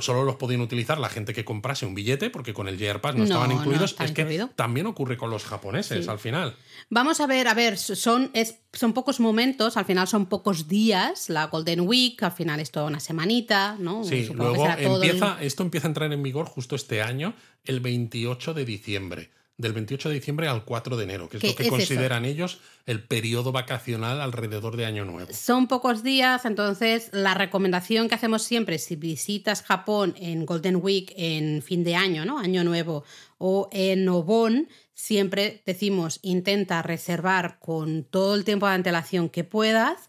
[0.00, 3.16] solo los podían utilizar la gente que comprase un billete, porque con el JR Pass
[3.16, 3.96] no, estaban incluidos.
[3.98, 6.56] es que también ocurre con los japoneses al final.
[6.90, 11.28] Vamos a ver, a ver, son, es, son pocos momentos, al final son pocos días,
[11.28, 14.04] la Golden Week, al final es toda una semanita, ¿no?
[14.04, 17.34] Sí, luego empieza, esto empieza a entrar en vigor justo este año,
[17.64, 21.54] el 28 de diciembre del 28 de diciembre al 4 de enero, que es lo
[21.54, 25.32] que consideran ellos el periodo vacacional alrededor de Año Nuevo.
[25.34, 31.12] Son pocos días, entonces la recomendación que hacemos siempre si visitas Japón en Golden Week,
[31.16, 32.38] en fin de año, ¿no?
[32.38, 33.04] Año Nuevo,
[33.38, 40.07] o en Obon, siempre decimos intenta reservar con todo el tiempo de antelación que puedas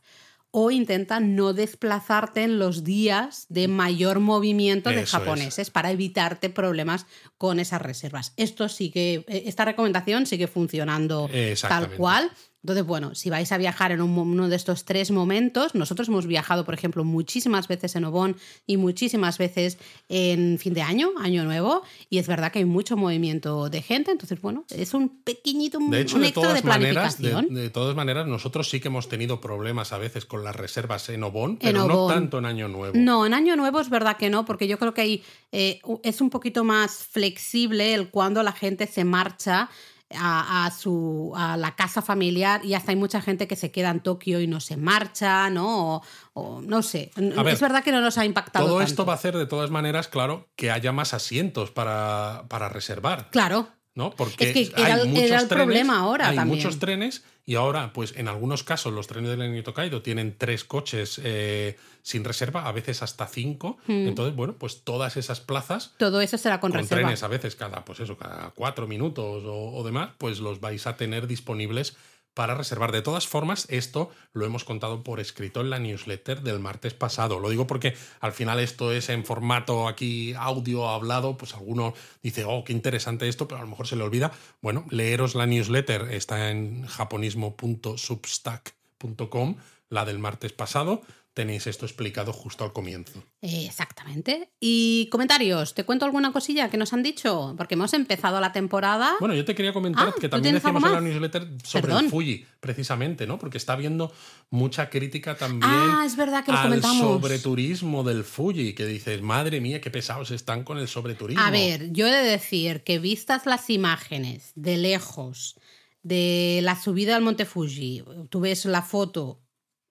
[0.52, 7.06] o intenta no desplazarte en los días de mayor movimiento de japoneses para evitarte problemas
[7.38, 8.34] con esas reservas.
[8.36, 11.30] Esto sigue, e, esta recomendación sigue funcionando
[11.62, 12.32] tal cual.
[12.64, 16.66] Entonces, bueno, si vais a viajar en uno de estos tres momentos, nosotros hemos viajado,
[16.66, 18.36] por ejemplo, muchísimas veces en Obon
[18.68, 19.78] y muchísimas veces
[20.10, 24.12] en fin de año, año nuevo, y es verdad que hay mucho movimiento de gente,
[24.12, 28.70] entonces, bueno, es un pequeñito de hecho, un de todas Maneras, de, todas maneras, nosotros
[28.70, 32.40] sí que hemos tenido problemas a veces con las reservas en Obon, pero no tanto
[32.40, 32.94] en año nuevo.
[32.96, 36.22] No, en año nuevo es verdad que no, porque yo creo que ahí eh, es
[36.22, 39.70] un poquito más flexible el cuando la gente se marcha
[40.16, 44.00] a, su, a la casa familiar y hasta hay mucha gente que se queda en
[44.00, 46.02] Tokio y no se marcha, ¿no?
[46.34, 47.12] O, no sé.
[47.16, 48.66] es verdad que no nos ha impactado.
[48.66, 52.70] Todo esto va a hacer de todas maneras, claro, que haya más asientos para, para
[52.70, 53.30] reservar.
[53.32, 53.68] Claro.
[54.00, 54.10] ¿No?
[54.16, 56.58] Porque Es que era- hay era muchos el problema ahora hay también.
[56.58, 60.64] muchos trenes y ahora, pues en algunos casos los trenes del Niño Tokaido tienen tres
[60.64, 63.78] coches eh, sin reserva, a veces hasta cinco.
[63.88, 67.02] Entonces, bueno, pues todas esas plazas Todo eso será con, con reserva.
[67.04, 70.88] trenes a veces cada, pues eso, cada cuatro minutos o, o demás, pues los vais
[70.88, 71.96] a tener disponibles
[72.34, 72.92] para reservar.
[72.92, 77.40] De todas formas, esto lo hemos contado por escrito en la newsletter del martes pasado.
[77.40, 82.46] Lo digo porque al final esto es en formato aquí audio hablado, pues alguno dice,
[82.46, 84.32] oh, qué interesante esto, pero a lo mejor se le olvida.
[84.62, 89.58] Bueno, leeros la newsletter, está en japonismo.substack.com,
[89.90, 91.02] la del martes pasado.
[91.34, 93.24] Tenéis esto explicado justo al comienzo.
[93.42, 94.52] Exactamente.
[94.60, 97.54] Y comentarios, ¿te cuento alguna cosilla que nos han dicho?
[97.56, 99.16] Porque hemos empezado la temporada.
[99.20, 102.06] Bueno, yo te quería comentar Ah, que ¿tú también decíamos en la newsletter sobre Perdón.
[102.06, 103.38] el Fuji, precisamente, ¿no?
[103.38, 104.12] Porque está habiendo
[104.50, 109.80] mucha crítica también Ah, es verdad que al sobreturismo del Fuji, que dices, madre mía,
[109.82, 111.44] qué pesados están con el sobreturismo.
[111.44, 115.58] A ver, yo he de decir que vistas las imágenes de lejos
[116.02, 119.42] de la subida al Monte Fuji, tú ves la foto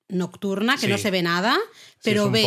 [0.08, 0.88] nocturna que Sí.
[0.88, 1.56] no se ve nada,
[1.94, 2.46] Sí, pero un ves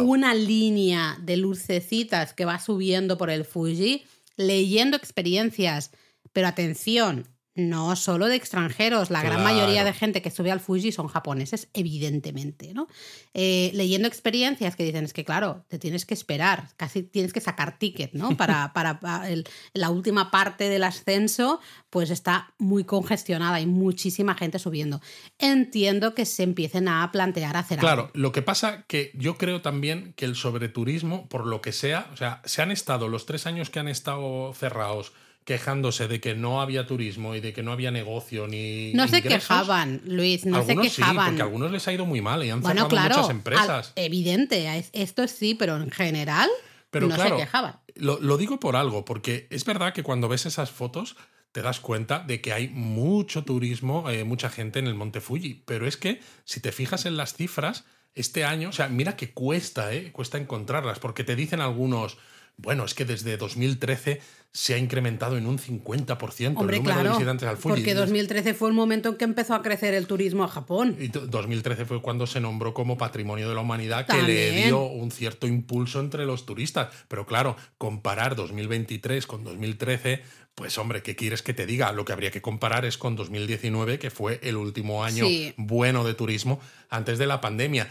[0.00, 4.04] una línea de lucecitas que va subiendo por el Fuji,
[4.36, 5.90] leyendo experiencias,
[6.32, 7.28] pero atención,
[7.58, 9.54] no solo de extranjeros, la gran Claro.
[9.54, 12.86] mayoría de gente que sube al Fuji son japoneses, evidentemente, ¿no?
[13.34, 17.40] Eh, leyendo experiencias que dicen, es que claro, te tienes que esperar, casi tienes que
[17.40, 18.36] sacar ticket, ¿no?
[18.36, 24.34] Para, para, para el- la última parte del ascenso, pues está muy congestionada, hay muchísima
[24.34, 25.00] gente subiendo.
[25.38, 28.12] Entiendo que se empiecen a plantear hacer Claro, algo.
[28.14, 32.16] lo que pasa que yo creo también que el sobreturismo, por lo que sea, o
[32.16, 35.12] sea, se han estado los tres años que han estado cerrados
[35.48, 39.22] quejándose de que no había turismo y de que no había negocio ni No se
[39.22, 41.24] quejaban, Luis, no se algunos sí, quejaban.
[41.30, 43.92] porque a algunos les ha ido muy mal y han bueno, cerrado claro, muchas empresas.
[43.96, 46.50] al- evidente, es- esto sí, pero en general
[46.90, 47.76] Pero no claro, se quejaban.
[47.94, 51.16] Lo, lo digo por algo, porque es verdad que cuando ves esas fotos
[51.52, 55.62] te das cuenta de que hay mucho turismo, eh, mucha gente en el Monte Fuji.
[55.64, 57.84] Pero es que si te fijas en las cifras,
[58.14, 60.12] este año, o sea, mira que cuesta, ¿eh?
[60.12, 62.18] Cuesta encontrarlas, porque te dicen algunos,
[62.58, 67.02] bueno, es que desde 2013 se ha incrementado en un 50% Hombre, el número claro,
[67.02, 67.74] de visitantes al Fuji.
[67.76, 70.96] porque 2013 fue el momento en que empezó a crecer el turismo a Japón.
[70.98, 74.82] Y t- 2013 fue cuando se nombró como Patrimonio de la Humanidad, que le dio
[74.84, 76.88] un cierto impulso entre los turistas.
[77.08, 80.22] Pero claro, comparar 2023 con 2013,
[80.54, 81.92] pues hombre, ¿qué quieres que te diga?
[81.92, 85.52] Lo que habría que comparar es con 2019, que fue el último año Sí.
[85.58, 87.86] bueno de turismo antes de la pandemia.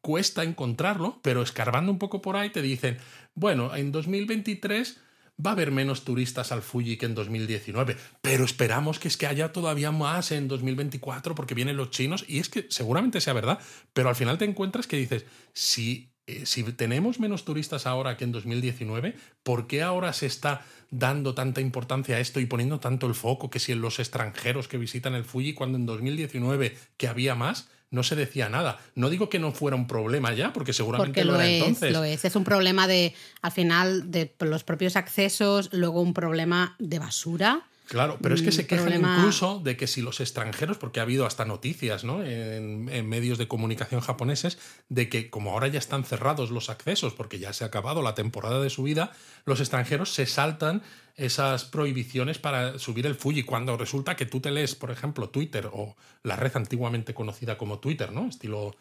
[0.00, 2.98] Cuesta encontrarlo, pero escarbando un poco por ahí te dicen,
[3.38, 4.98] bueno, en 2023
[5.44, 9.28] va a haber menos turistas al Fuji que en 2019, pero esperamos que es que
[9.28, 13.60] haya todavía más en 2024 porque vienen los chinos y es que seguramente sea verdad,
[13.92, 18.24] pero al final te encuentras que dices, si, eh, si tenemos menos turistas ahora que
[18.24, 19.14] en 2019,
[19.44, 23.50] ¿por qué ahora se está dando tanta importancia a esto y poniendo tanto el foco
[23.50, 27.68] que si en los extranjeros que visitan el Fuji cuando en 2019 que había más?
[27.90, 28.78] No se decía nada.
[28.94, 31.58] No digo que no fuera un problema ya, porque seguramente Porque lo, lo era es,
[31.62, 31.92] entonces.
[31.92, 32.24] lo es.
[32.24, 37.62] Es un problema de, al final, de los propios accesos, luego un problema de basura.
[37.86, 41.04] Claro, pero es que se quejan problema- incluso de que si los extranjeros, porque ha
[41.04, 42.22] habido hasta noticias ¿no?
[42.22, 44.58] en, en medios de comunicación japoneses,
[44.90, 48.14] de que como ahora ya están cerrados los accesos, porque ya se ha acabado la
[48.14, 49.12] temporada de subida,
[49.46, 50.82] los extranjeros se saltan
[51.18, 55.68] esas prohibiciones para subir el Fuji, cuando resulta que tú te lees, por ejemplo, Twitter
[55.72, 58.28] o la red antiguamente conocida como Twitter, ¿no?
[58.28, 58.76] Estilo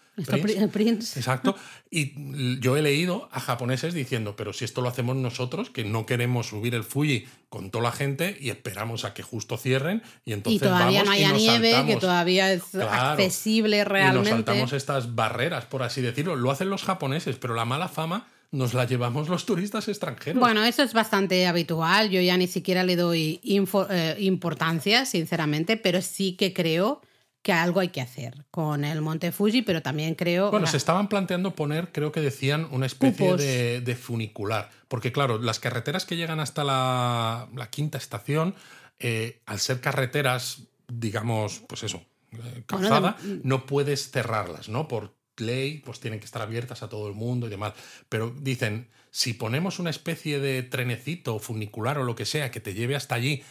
[0.72, 1.20] Prince.
[1.20, 1.56] Exacto.
[1.90, 6.06] Y yo he leído a japoneses diciendo, pero si esto lo hacemos nosotros, que no
[6.06, 10.34] queremos subir el Fuji con toda la gente y esperamos a que justo cierren y
[10.34, 12.92] entonces Y todavía vamos no y haya nos nieve, que todavía es Claro.
[12.92, 14.30] accesible Y nos realmente.
[14.30, 16.36] saltamos estas barreras, por así decirlo.
[16.36, 20.40] Lo hacen los japoneses, pero la mala fama nos la llevamos los turistas extranjeros.
[20.40, 22.10] Bueno, eso es bastante habitual.
[22.10, 27.02] Yo ya ni siquiera le doy info- eh, importancia, sinceramente, pero sí que creo
[27.44, 30.50] que algo hay que hacer con el Monte Fuji, pero también creo.
[30.52, 34.70] Bueno, la- se estaban planteando poner, creo que decían, una especie de, de funicular.
[34.88, 38.56] Porque, claro, las carreteras que llegan hasta la, la quinta estación,
[39.00, 44.88] eh, al ser carreteras, digamos, pues eso, eh, Bueno, calzada, de- no puedes cerrarlas, ¿no?
[44.88, 47.74] Por ley, pues tienen que estar abiertas a todo el mundo y demás.
[48.10, 52.74] Pero dicen, si ponemos una especie de trenecito funicular o lo que sea que te
[52.74, 53.44] lleve hasta allí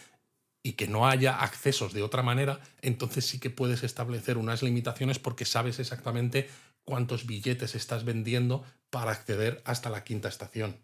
[0.62, 5.18] y que no haya accesos de otra manera, entonces sí que puedes establecer unas limitaciones
[5.18, 6.48] porque sabes exactamente
[6.84, 10.76] cuántos billetes estás vendiendo para acceder hasta la quinta estación.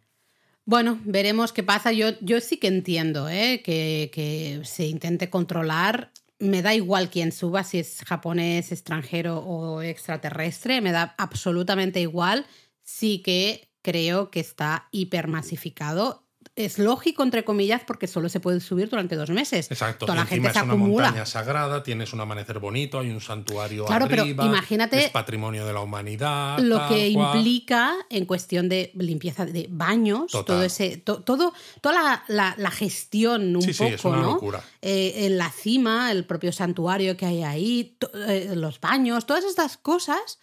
[0.64, 1.92] Bueno, veremos qué pasa.
[1.92, 3.62] Yo, yo sí que entiendo ¿eh?
[3.64, 6.12] que, que se intente controlar.
[6.42, 12.46] Me da igual quién suba, si es japonés, extranjero o extraterrestre, me da absolutamente igual.
[12.82, 16.21] Sí que creo que está hipermasificado
[16.54, 19.70] es lógico, entre comillas, porque solo se puede subir durante dos meses.
[19.70, 20.04] Exacto.
[20.04, 21.04] Toda la gente se es una acumula.
[21.06, 25.64] montaña sagrada, tienes un amanecer bonito, hay un santuario Claro, pero arriba, imagínate es patrimonio
[25.66, 26.58] de la humanidad.
[26.58, 27.36] lo tal que cual.
[27.38, 30.44] implica en cuestión de limpieza de baños, Total.
[30.56, 34.16] todo ese, to- todo, toda la, la- la gestión un Sí, sí, poco, es una
[34.18, 34.32] ¿no?
[34.32, 34.62] locura.
[34.82, 39.44] Eh, en la cima, el propio santuario que hay ahí, to- eh, los baños, todas
[39.44, 40.38] estas cosas,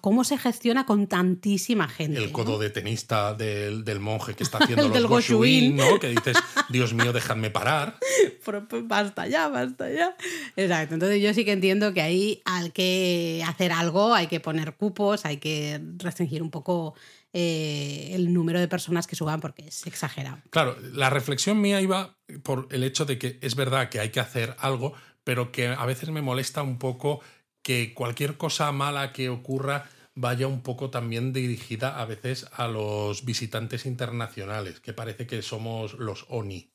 [0.00, 2.18] cómo se gestiona con tantísima gente.
[2.18, 2.32] El ¿no?
[2.32, 5.76] codo de tenista del, del monje que está haciendo El los del goshuin.
[5.76, 5.98] ¿no?
[5.98, 6.38] Que dices,
[6.70, 7.98] Dios mío, dejadme parar.
[8.44, 10.16] Pero, pues, basta ya, basta ya.
[10.56, 10.94] Exacto.
[10.94, 15.26] Entonces yo sí que entiendo que ahí hay que hacer algo, hay que poner cupos,
[15.26, 16.94] hay que restringir un poco
[17.34, 20.38] eh, el número de personas que suban porque es exagerado.
[20.48, 24.20] Claro, la reflexión mía iba por el hecho de que es verdad que hay que
[24.20, 27.20] hacer algo, pero que a veces me molesta un poco
[27.66, 33.24] que cualquier cosa mala que ocurra vaya un poco también dirigida a veces a los
[33.24, 36.70] visitantes internacionales, que parece que somos los ONI.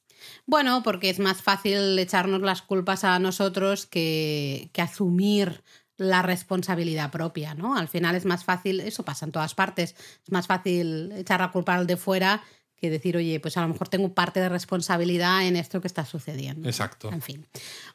[0.46, 5.64] Bueno, porque es más fácil echarnos las culpas a nosotros que, que asumir
[5.96, 7.78] la responsabilidad propia, ¿no?
[7.78, 11.52] Al final es más fácil, eso pasa en todas partes, es más fácil echar la
[11.52, 12.44] culpa al de fuera
[12.82, 16.04] que decir, oye, pues a lo mejor tengo parte de responsabilidad en esto que está
[16.04, 16.68] sucediendo.
[16.68, 17.10] Exacto.
[17.12, 17.46] En fin.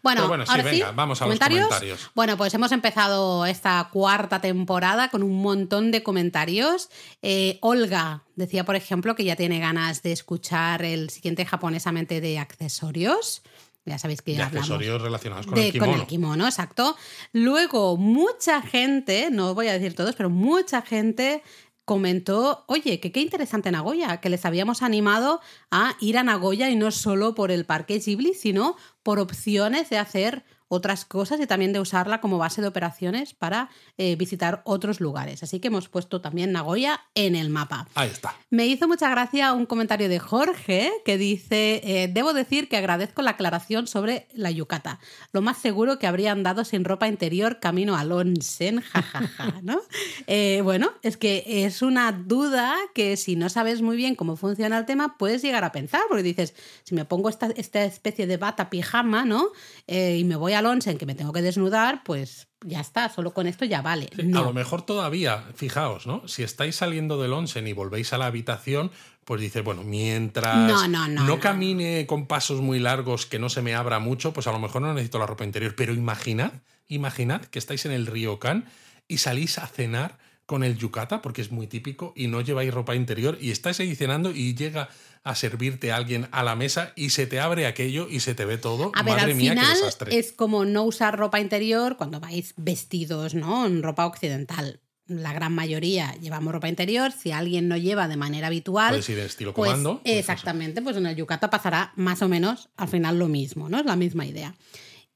[0.02, 2.10] Bueno, sí, venga, sí, vamos a los comentarios.
[2.14, 6.88] Bueno, pues hemos empezado esta cuarta temporada con un montón de comentarios.
[7.20, 12.38] Eh, Olga decía, por ejemplo, que ya tiene ganas de escuchar el siguiente japonesamente de
[12.38, 13.42] accesorios.
[13.88, 15.92] Ya sabéis que De hablamos accesorios relacionados con de- el kimono.
[15.92, 16.96] con el kimono, exacto.
[17.32, 21.42] Luego, mucha gente, no voy a decir todos, pero mucha gente
[21.86, 26.74] comentó, oye, que qué interesante Nagoya, que les habíamos animado a ir a Nagoya y
[26.76, 31.72] no solo por el parque Ghibli, sino por opciones de hacer otras cosas y también
[31.72, 35.42] de usarla como base de operaciones para eh, visitar otros lugares.
[35.42, 37.86] Así que hemos puesto también Nagoya en el mapa.
[37.94, 38.34] Ahí está.
[38.50, 43.22] Me hizo mucha gracia un comentario de Jorge que dice, eh, debo decir que agradezco
[43.22, 44.98] la aclaración sobre la yucata.
[45.32, 49.80] Lo más seguro que habría andado sin ropa interior camino al onsen, jajaja, ¿no?
[50.28, 54.78] Eh, bueno, es que es una duda que si no sabes muy bien cómo funciona
[54.78, 58.36] el tema, puedes llegar a pensar, porque dices, si me pongo esta, esta especie de
[58.36, 59.50] bata pijama, ¿no?
[59.86, 63.46] Y me voy al onsen que me tengo que desnudar, pues ya está, solo con
[63.46, 64.08] esto ya vale.
[64.14, 64.40] Sí, no.
[64.40, 66.26] A lo mejor todavía, fijaos, ¿no?
[66.26, 68.90] Si estáis saliendo del onsen y volvéis a la habitación,
[69.24, 71.40] pues dices, bueno, mientras no, no.
[71.40, 74.82] camine con pasos muy largos, que no se me abra mucho, pues a lo mejor
[74.82, 75.74] no necesito la ropa interior.
[75.76, 76.52] Pero imaginad,
[76.88, 78.66] imaginad que estáis en el río Can
[79.08, 82.94] y salís a cenar con el yucata, porque es muy típico, y no lleváis ropa
[82.94, 84.88] interior, y estáis ahí cenando y llega
[85.24, 88.58] a servirte alguien a la mesa y se te abre aquello y se te ve
[88.58, 88.92] todo.
[88.94, 90.16] A ver, Madre al mía, qué final desastre.
[90.16, 93.66] es como no usar ropa interior cuando vais vestidos, ¿no?
[93.66, 94.78] En ropa occidental.
[95.08, 97.10] La gran mayoría llevamos ropa interior.
[97.10, 98.90] Si alguien no lleva de manera habitual.
[98.90, 100.00] Puedes ir en estilo pues, comando.
[100.02, 103.80] pues exactamente, pues en el Yucata pasará más o menos al final lo mismo, ¿no?
[103.80, 104.54] Es la misma idea.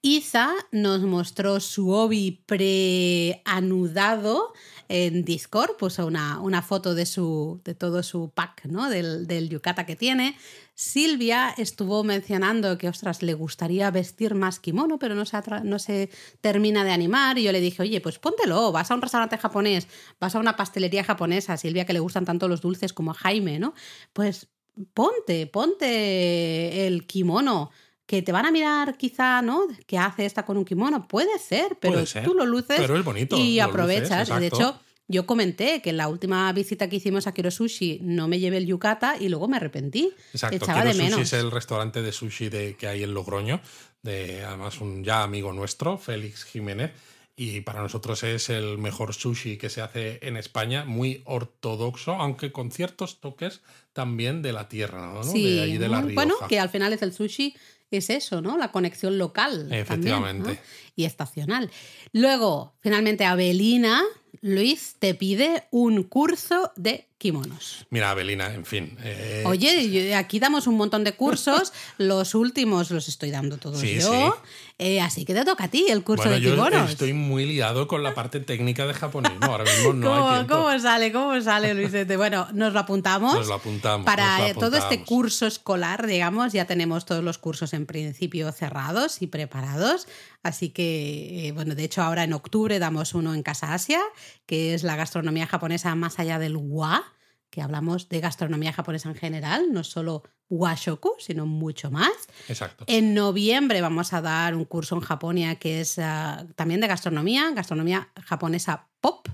[0.02, 4.54] Isa nos mostró su obi preanudado
[4.92, 8.90] en Discord, puso una, una foto de, su, de todo su pack, ¿no?
[8.90, 10.36] Del, del yucata que tiene.
[10.74, 16.10] Silvia estuvo mencionando que, ostras, le gustaría vestir más kimono, pero no se, no se
[16.40, 17.38] termina de animar.
[17.38, 19.86] Y yo le dije, oye, pues póntelo, vas a un restaurante japonés,
[20.18, 23.60] vas a una pastelería japonesa, Silvia que le gustan tanto los dulces como a Jaime,
[23.60, 23.74] ¿no?
[24.12, 24.48] Pues
[24.92, 27.70] ponte, ponte el kimono.
[28.10, 29.68] Que te van a mirar quizá, ¿no?
[29.86, 31.06] ¿Qué hace esta con un kimono?
[31.06, 34.28] Puede ser, pero Puede ser, tú lo luces pero es bonito, y aprovechas.
[34.28, 38.00] luces, de hecho, yo comenté que en la última visita que hicimos a Kiro Sushi
[38.02, 40.12] no me llevé el yukata y luego me arrepentí.
[40.32, 41.20] Exacto, Echaba Kiro de Sushi menos.
[41.20, 43.60] es el restaurante de sushi de, que hay en Logroño,
[44.02, 46.90] de además un ya amigo nuestro, Félix Jiménez,
[47.36, 52.50] y para nosotros es el mejor sushi que se hace en España, muy ortodoxo, aunque
[52.50, 53.60] con ciertos toques
[53.92, 55.22] también de la tierra, ¿no?
[55.22, 56.14] Sí, de ahí de la Rioja.
[56.14, 57.54] bueno, que al final es el sushi,
[57.98, 58.56] es eso, ¿no?
[58.56, 59.58] La conexión local.
[59.60, 60.50] también, Efectivamente.
[60.52, 60.58] ¿no?
[61.00, 61.70] Y estacional.
[62.12, 64.02] Luego, finalmente, Abelina,
[64.42, 67.84] Luis te pide un curso de kimonos.
[67.90, 68.96] Mira, Abelina, en fin.
[69.02, 73.96] eh, Oye, aquí damos un montón de cursos, los últimos los estoy dando todos Sí,
[74.00, 74.52] yo, sí.
[74.78, 76.90] eh, así que te toca a ti el curso bueno, de yo kimonos.
[76.92, 79.48] estoy muy liado con la parte técnica de japonés, ¿no?
[79.48, 80.54] Ahora mismo no ¿Cómo, hay tiempo.
[80.64, 81.12] cómo sale?
[81.12, 82.16] ¿Cómo sale, Luisete?
[82.16, 83.34] Bueno, nos lo apuntamos.
[83.34, 84.06] Nos lo apuntamos.
[84.06, 89.20] Para lo todo este curso escolar, digamos, ya tenemos todos los cursos en principio cerrados
[89.20, 90.08] y preparados.
[90.42, 94.00] Así que, eh, bueno, de hecho ahora en octubre damos uno en Casa Asia,
[94.46, 97.04] que es la gastronomía japonesa más allá del wa,
[97.50, 102.12] que hablamos de gastronomía japonesa en general, no solo washoku, sino mucho más.
[102.48, 102.84] Exacto.
[102.86, 107.50] En noviembre vamos a dar un curso en Japonia que es ah, también de gastronomía,
[107.52, 109.28] gastronomía japonesa pop.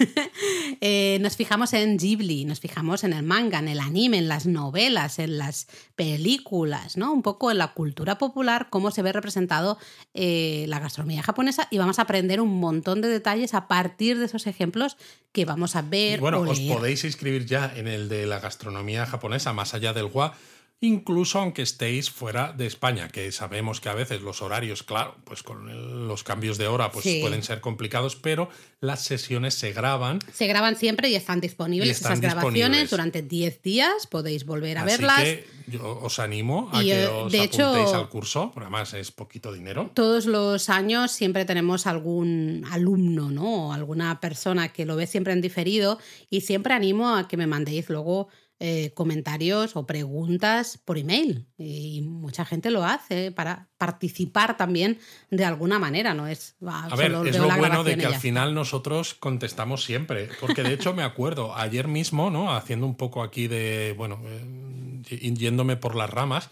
[0.80, 4.46] eh, nos fijamos en Ghibli, nos fijamos en el manga, en el anime, en las
[4.46, 7.12] novelas, en las películas, ¿no?
[7.12, 9.78] Un poco en la cultura popular, cómo se ve representado
[10.14, 14.26] eh, la gastronomía japonesa y vamos a aprender un montón de detalles a partir de
[14.26, 14.96] esos ejemplos
[15.32, 16.18] que vamos a ver.
[16.18, 19.92] Y bueno, o os podéis inscribir ya en el de la gastronomía japonesa, más allá
[19.92, 20.34] del WA,
[20.82, 25.42] incluso aunque estéis fuera de España, que sabemos que a veces los horarios, claro, pues
[25.42, 27.18] con los cambios de hora pues Sí.
[27.20, 28.48] pueden ser complicados, pero
[28.80, 30.20] las sesiones se graban.
[30.32, 32.90] Se graban siempre y están disponibles Y están esas grabaciones disponibles.
[32.90, 35.20] durante 10 días, podéis volver a Así verlas.
[35.22, 38.64] que yo os animo a Y, que eh, os de hecho- apuntéis al curso, porque
[38.64, 39.90] además es poquito dinero.
[39.92, 43.68] Todos los años siempre tenemos algún alumno, ¿no?
[43.68, 45.98] O alguna persona que lo ve siempre en diferido
[46.30, 48.28] y siempre animo a que me mandéis luego
[48.62, 51.46] eh, comentarios o preguntas por email.
[51.56, 54.98] Y mucha gente lo hace para participar también
[55.30, 59.14] de alguna manera, ¿no es A ver, es lo bueno de que al final nosotros
[59.14, 60.28] contestamos siempre.
[60.40, 62.54] Porque de hecho me acuerdo, ayer mismo, ¿no?
[62.54, 66.50] Haciendo un poco aquí de, bueno, eh, yéndome por las ramas,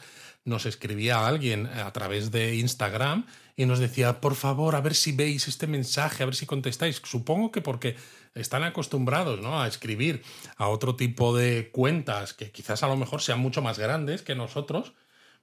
[0.49, 3.27] nos escribía alguien a través de Instagram
[3.57, 7.01] y nos decía, por favor, a ver si veis este mensaje, a ver si contestáis.
[7.05, 7.97] Supongo que porque
[8.35, 9.61] están acostumbrados ¿no?
[9.61, 10.23] a escribir
[10.57, 14.35] a otro tipo de cuentas que quizás a lo mejor sean mucho más grandes que
[14.35, 14.93] nosotros,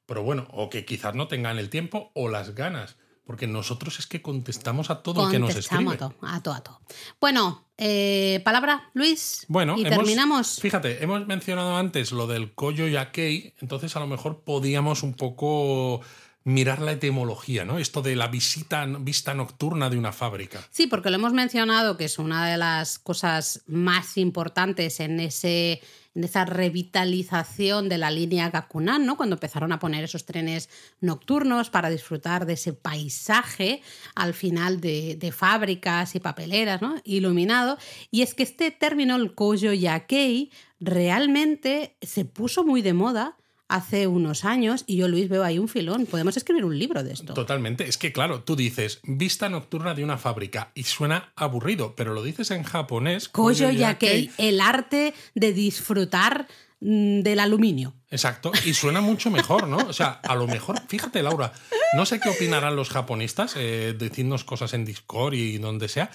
[0.06, 2.98] pero bueno, o que quizás no tengan el tiempo o las ganas.
[3.26, 6.06] Porque nosotros es que contestamos a todo el que nos Contestamos escribe.
[6.06, 6.82] a todo, a todo, a todo.
[7.20, 9.46] Bueno, eh, palabra, Luis.
[9.48, 10.60] Bueno, y hemos- terminamos.
[10.62, 16.02] Fíjate, hemos mencionado antes lo del Koyo Yakei, entonces a lo mejor podíamos un poco
[16.44, 17.80] mirar la etimología, ¿no?
[17.80, 20.64] Esto de la visita, vista nocturna de una fábrica.
[20.70, 25.82] Sí, porque lo hemos mencionado que es una de las cosas más importantes en ese
[26.16, 29.18] en esa revitalización de la línea Gakunan, ¿no?
[29.18, 30.70] Cuando empezaron a poner esos trenes
[31.02, 33.82] nocturnos para disfrutar de ese paisaje
[34.16, 36.96] al final de, de fábricas y papeleras, ¿no?
[37.04, 37.78] Iluminado.
[38.12, 43.38] Y es que este término, el Koyo Yakei, realmente se puso muy de moda
[43.68, 46.06] hace unos años y yo, Luis, veo ahí un filón.
[46.06, 47.34] Podemos escribir un libro de esto.
[47.34, 47.88] Totalmente.
[47.88, 52.24] Es que, claro, tú dices vista nocturna de una fábrica y suena aburrido, pero lo
[52.24, 53.30] dices en japonés.
[53.30, 56.48] Koyo Yakei, el arte de disfrutar
[56.80, 57.94] mm, del aluminio.
[58.10, 59.78] Exacto, y suena mucho mejor, ¿no?
[59.78, 61.52] O sea, a lo mejor, fíjate, Laura,
[61.98, 66.12] no sé qué opinarán los japonistas, eh, decidnos cosas en Discord y donde sea.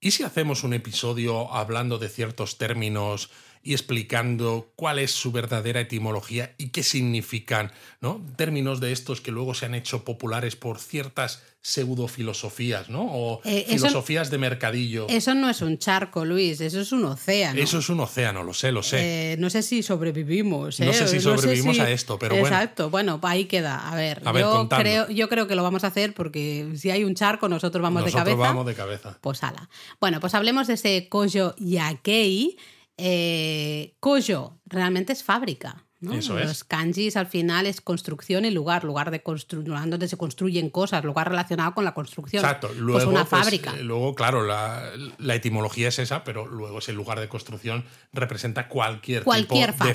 [0.00, 3.30] ¿Y si hacemos un episodio hablando de ciertos términos
[3.62, 8.20] y explicando cuál es su verdadera etimología y qué significan, ¿no?
[8.36, 13.02] Términos de estos que luego se han hecho populares por ciertas pseudofilosofías, ¿no?
[13.04, 15.06] O Eh, eso- filosofías de mercadillo.
[15.08, 17.60] Eso no es un charco, Luis, eso es un océano.
[17.60, 19.32] Eso es un océano, lo sé, lo sé.
[19.32, 20.80] Eh, no sé si sobrevivimos.
[20.80, 20.94] No ¿eh?
[20.94, 22.48] sé si sobrevivimos a esto, pero bueno.
[22.48, 23.88] Exacto, bueno, ahí queda.
[23.90, 26.90] A ver, A ver, yo, creo, yo creo que lo vamos a hacer porque si
[26.90, 28.48] hay un charco, nosotros vamos Nosotros de cabeza.
[28.48, 29.18] vamos de cabeza.
[29.20, 29.68] Pues ala.
[30.00, 32.56] Bueno, pues hablemos de ese Koyo Yakei.
[33.04, 35.84] Eh, Koyo realmente es fábrica.
[36.02, 36.14] ¿no?
[36.14, 36.46] Eso es.
[36.46, 41.04] Los kanjis al final es construcción y lugar, lugar de construir, donde se construyen cosas,
[41.04, 42.44] lugar relacionado con la construcción.
[42.44, 42.72] Exacto.
[42.76, 43.76] Luego, pues una pues, fábrica.
[43.76, 49.22] luego, claro, la, la etimología es esa, pero luego ese lugar de construcción representa cualquier,
[49.22, 49.94] Cualquier tipo fábrica.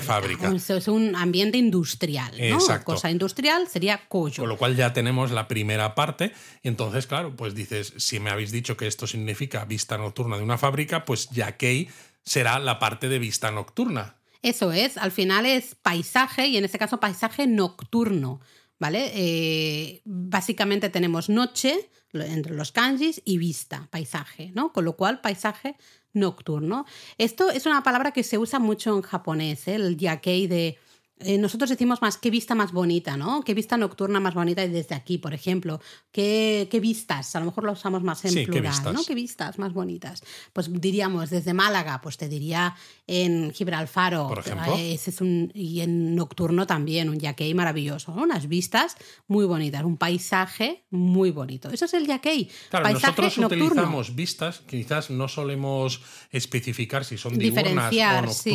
[0.50, 0.76] fábrica.
[0.78, 2.32] Es un ambiente industrial.
[2.32, 2.44] ¿no?
[2.56, 2.92] Exacto.
[2.92, 4.42] Cosa industrial sería Koyo.
[4.42, 6.32] Con lo cual ya tenemos la primera parte.
[6.62, 10.42] Y entonces, claro, pues dices, si me habéis dicho que esto significa vista nocturna de
[10.42, 11.90] una fábrica, pues Yakei
[12.28, 14.16] será la parte de vista nocturna.
[14.42, 18.40] Eso es, al final es paisaje y en este caso paisaje nocturno,
[18.78, 19.10] ¿vale?
[19.14, 24.72] Eh, básicamente tenemos noche entre los kanjis y vista, paisaje, ¿no?
[24.72, 25.76] Con lo cual paisaje
[26.12, 26.84] nocturno.
[27.16, 29.74] Esto es una palabra que se usa mucho en japonés, ¿eh?
[29.74, 30.78] el yakei de...
[31.20, 33.42] eh, nosotros decimos más qué vista más bonita, ¿no?
[33.42, 35.80] Qué vista nocturna más bonita y desde aquí, por ejemplo.
[36.12, 37.34] ¿Qué, qué vistas?
[37.36, 38.94] A lo mejor lo usamos más en Sí, qué plural, vistas.
[38.94, 39.04] ¿no?
[39.04, 40.22] ¿Qué vistas más bonitas?
[40.52, 42.74] Pues diríamos desde Málaga, pues te diría
[43.06, 44.28] en Gibralfaro.
[44.28, 44.74] Por ejemplo.
[44.76, 48.14] eh, Ese es un, y en nocturno también, un yakei maravilloso.
[48.14, 48.22] ¿no?
[48.22, 48.96] Unas vistas
[49.26, 51.70] muy bonitas, un paisaje muy bonito.
[51.70, 52.48] Eso es el yakei.
[52.70, 53.66] Claro, paisaje nosotros nocturno.
[53.66, 56.00] utilizamos vistas, quizás no solemos
[56.30, 57.92] especificar si son diurnas
[58.28, 58.50] o sí.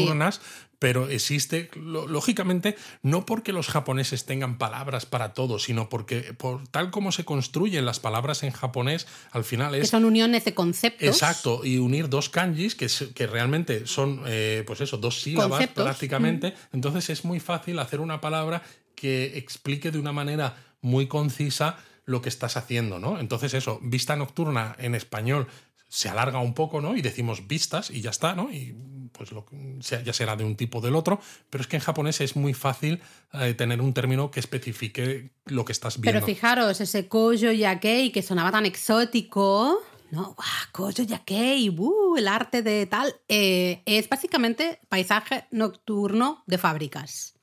[0.83, 6.91] Pero existe, lógicamente, no porque los japoneses tengan palabras para todo, sino porque por tal
[6.91, 11.07] como se construyen las palabras en japonés, al final Que es son uniones de conceptos.
[11.07, 15.85] Exacto, y unir dos kanjis que, que realmente son, eh, pues eso, dos sílabas Conceptos.
[15.85, 16.53] prácticamente.
[16.73, 18.61] Entonces es muy fácil hacer una palabra
[18.93, 23.21] que explique de una manera muy concisa lo que estás haciendo, ¿no?
[23.21, 25.47] Entonces eso, vista nocturna en español
[25.93, 26.97] se alarga un poco, ¿no?
[26.97, 28.51] Y decimos vistas y ya está, ¿no?
[28.51, 28.75] Y
[29.11, 29.45] pues lo,
[29.79, 31.21] ya será de un tipo o del otro,
[31.51, 32.99] pero es que en japonés es muy fácil
[33.31, 36.19] eh, tener un término que especifique lo que estás viendo.
[36.19, 39.79] Pero fijaros, ese koyo yakei que sonaba tan exótico,
[40.09, 40.33] ¿no?
[40.33, 40.67] ¡Guau!
[40.71, 42.17] Koyo Yakei, ¡uh!
[42.17, 43.13] el arte de tal.
[43.27, 47.35] Eh, es básicamente paisaje nocturno de fábricas.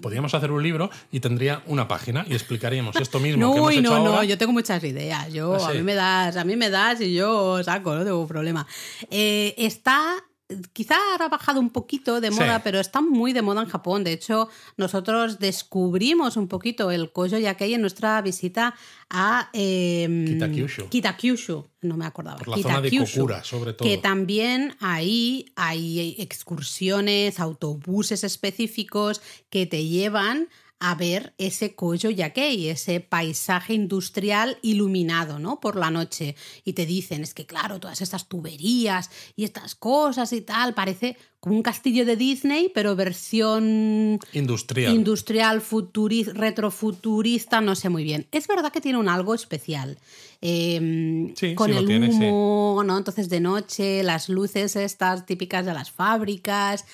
[0.00, 3.72] Podríamos hacer un libro y tendría una página y explicaríamos esto mismo No, que hemos
[3.72, 4.24] hecho no, no, ahora.
[4.24, 5.32] yo tengo muchas ideas.
[5.32, 8.26] Yo, Ah, a mí me das, a mí me das y yo saco, no tengo
[8.26, 8.66] problema.
[9.10, 10.14] Eh, está,
[10.72, 12.38] quizá ha bajado un poquito de Sí.
[12.40, 14.02] moda, pero está muy de moda en Japón.
[14.04, 18.74] De hecho, nosotros descubrimos un poquito el Koyo Yakei en nuestra visita
[19.10, 20.88] a eh, Kitakyushu.
[20.88, 22.38] Kitakyushu, no me acordaba.
[22.38, 23.86] Por la zona de Kitakyushu, Kokura, sobre todo.
[23.88, 29.20] Que también ahí hay excursiones, autobuses específicos
[29.50, 30.48] que te llevan
[30.80, 35.58] a ver ese Koyo Yakei, ese paisaje industrial iluminado, ¿no?
[35.58, 36.36] Por la noche.
[36.64, 41.16] Y te dicen, es que claro, todas estas tuberías y estas cosas y tal, parece
[41.40, 44.94] como un castillo de Disney, pero versión Industrial.
[44.94, 48.26] industrial, futuri- retrofuturista, no sé muy bien.
[48.32, 49.98] Es verdad que tiene un algo especial.
[50.40, 52.18] Eh, Sí, con sí el tiene, sí.
[52.18, 52.96] humo, ¿no?
[52.98, 56.84] Entonces de noche, las luces estas típicas de las fábricas.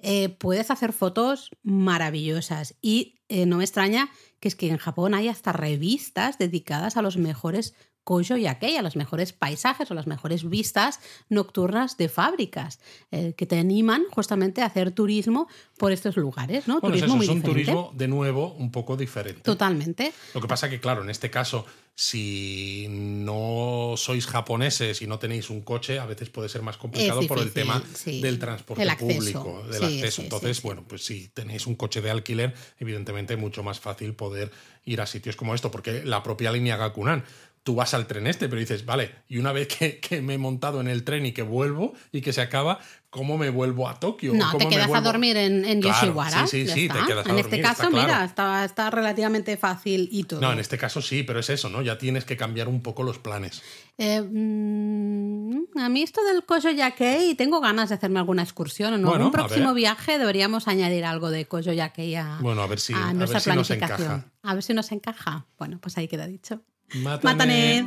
[0.00, 2.76] Eh, puedes hacer fotos maravillosas.
[2.80, 4.10] Y eh, no me extraña
[4.40, 7.74] que es que en Japón hay hasta revistas dedicadas a los mejores
[8.08, 10.98] Koyo Yakei, a los mejores paisajes o las mejores vistas
[11.28, 12.80] nocturnas de fábricas,
[13.12, 16.80] eh, que te animan justamente a hacer turismo por estos lugares, ¿no?
[16.80, 17.70] Bueno, es turismo eso, muy es un diferente.
[17.72, 19.42] turismo, de nuevo, un poco diferente.
[19.42, 20.14] Totalmente.
[20.32, 25.50] Lo que pasa que, claro, en este caso, si no sois japoneses y no tenéis
[25.50, 28.20] un coche, a veces puede ser más complicado por el difícil, tema sí.
[28.22, 30.22] del transporte El público, del Sí, acceso.
[30.22, 34.50] Entonces, bueno, pues si tenéis un coche de alquiler, evidentemente es mucho más fácil poder
[34.84, 37.24] ir a sitios como esto, porque la propia línea Gakunan.
[37.68, 40.38] Tú vas al tren este, pero dices, vale, y una vez que, que me he
[40.38, 42.78] montado en el tren y que vuelvo y que se acaba,
[43.10, 44.32] ¿cómo me vuelvo a Tokio?
[44.32, 46.46] No, ¿Cómo te quedas a dormir en, en Claro, Yoshiwara.
[46.46, 48.06] sí, sí, sí, te quedas a en dormir, este está caso, claro.
[48.06, 50.40] mira, está, está relativamente fácil y todo.
[50.40, 51.82] No, en este caso sí, pero es eso, ¿no?
[51.82, 53.60] Ya tienes que cambiar un poco los planes.
[53.98, 58.94] Eh, mm, a mí esto del Koyo Yakei, tengo ganas de hacerme alguna excursión.
[58.94, 59.74] En Bueno, algún a próximo ver.
[59.76, 63.40] viaje deberíamos añadir algo de Koyo Yakei a, Bueno, a ver si- a ver nuestra
[63.40, 64.24] si nos encaja.
[64.42, 65.46] A ver si nos encaja.
[65.58, 66.62] Bueno, pues ahí queda dicho.
[66.94, 67.84] またね。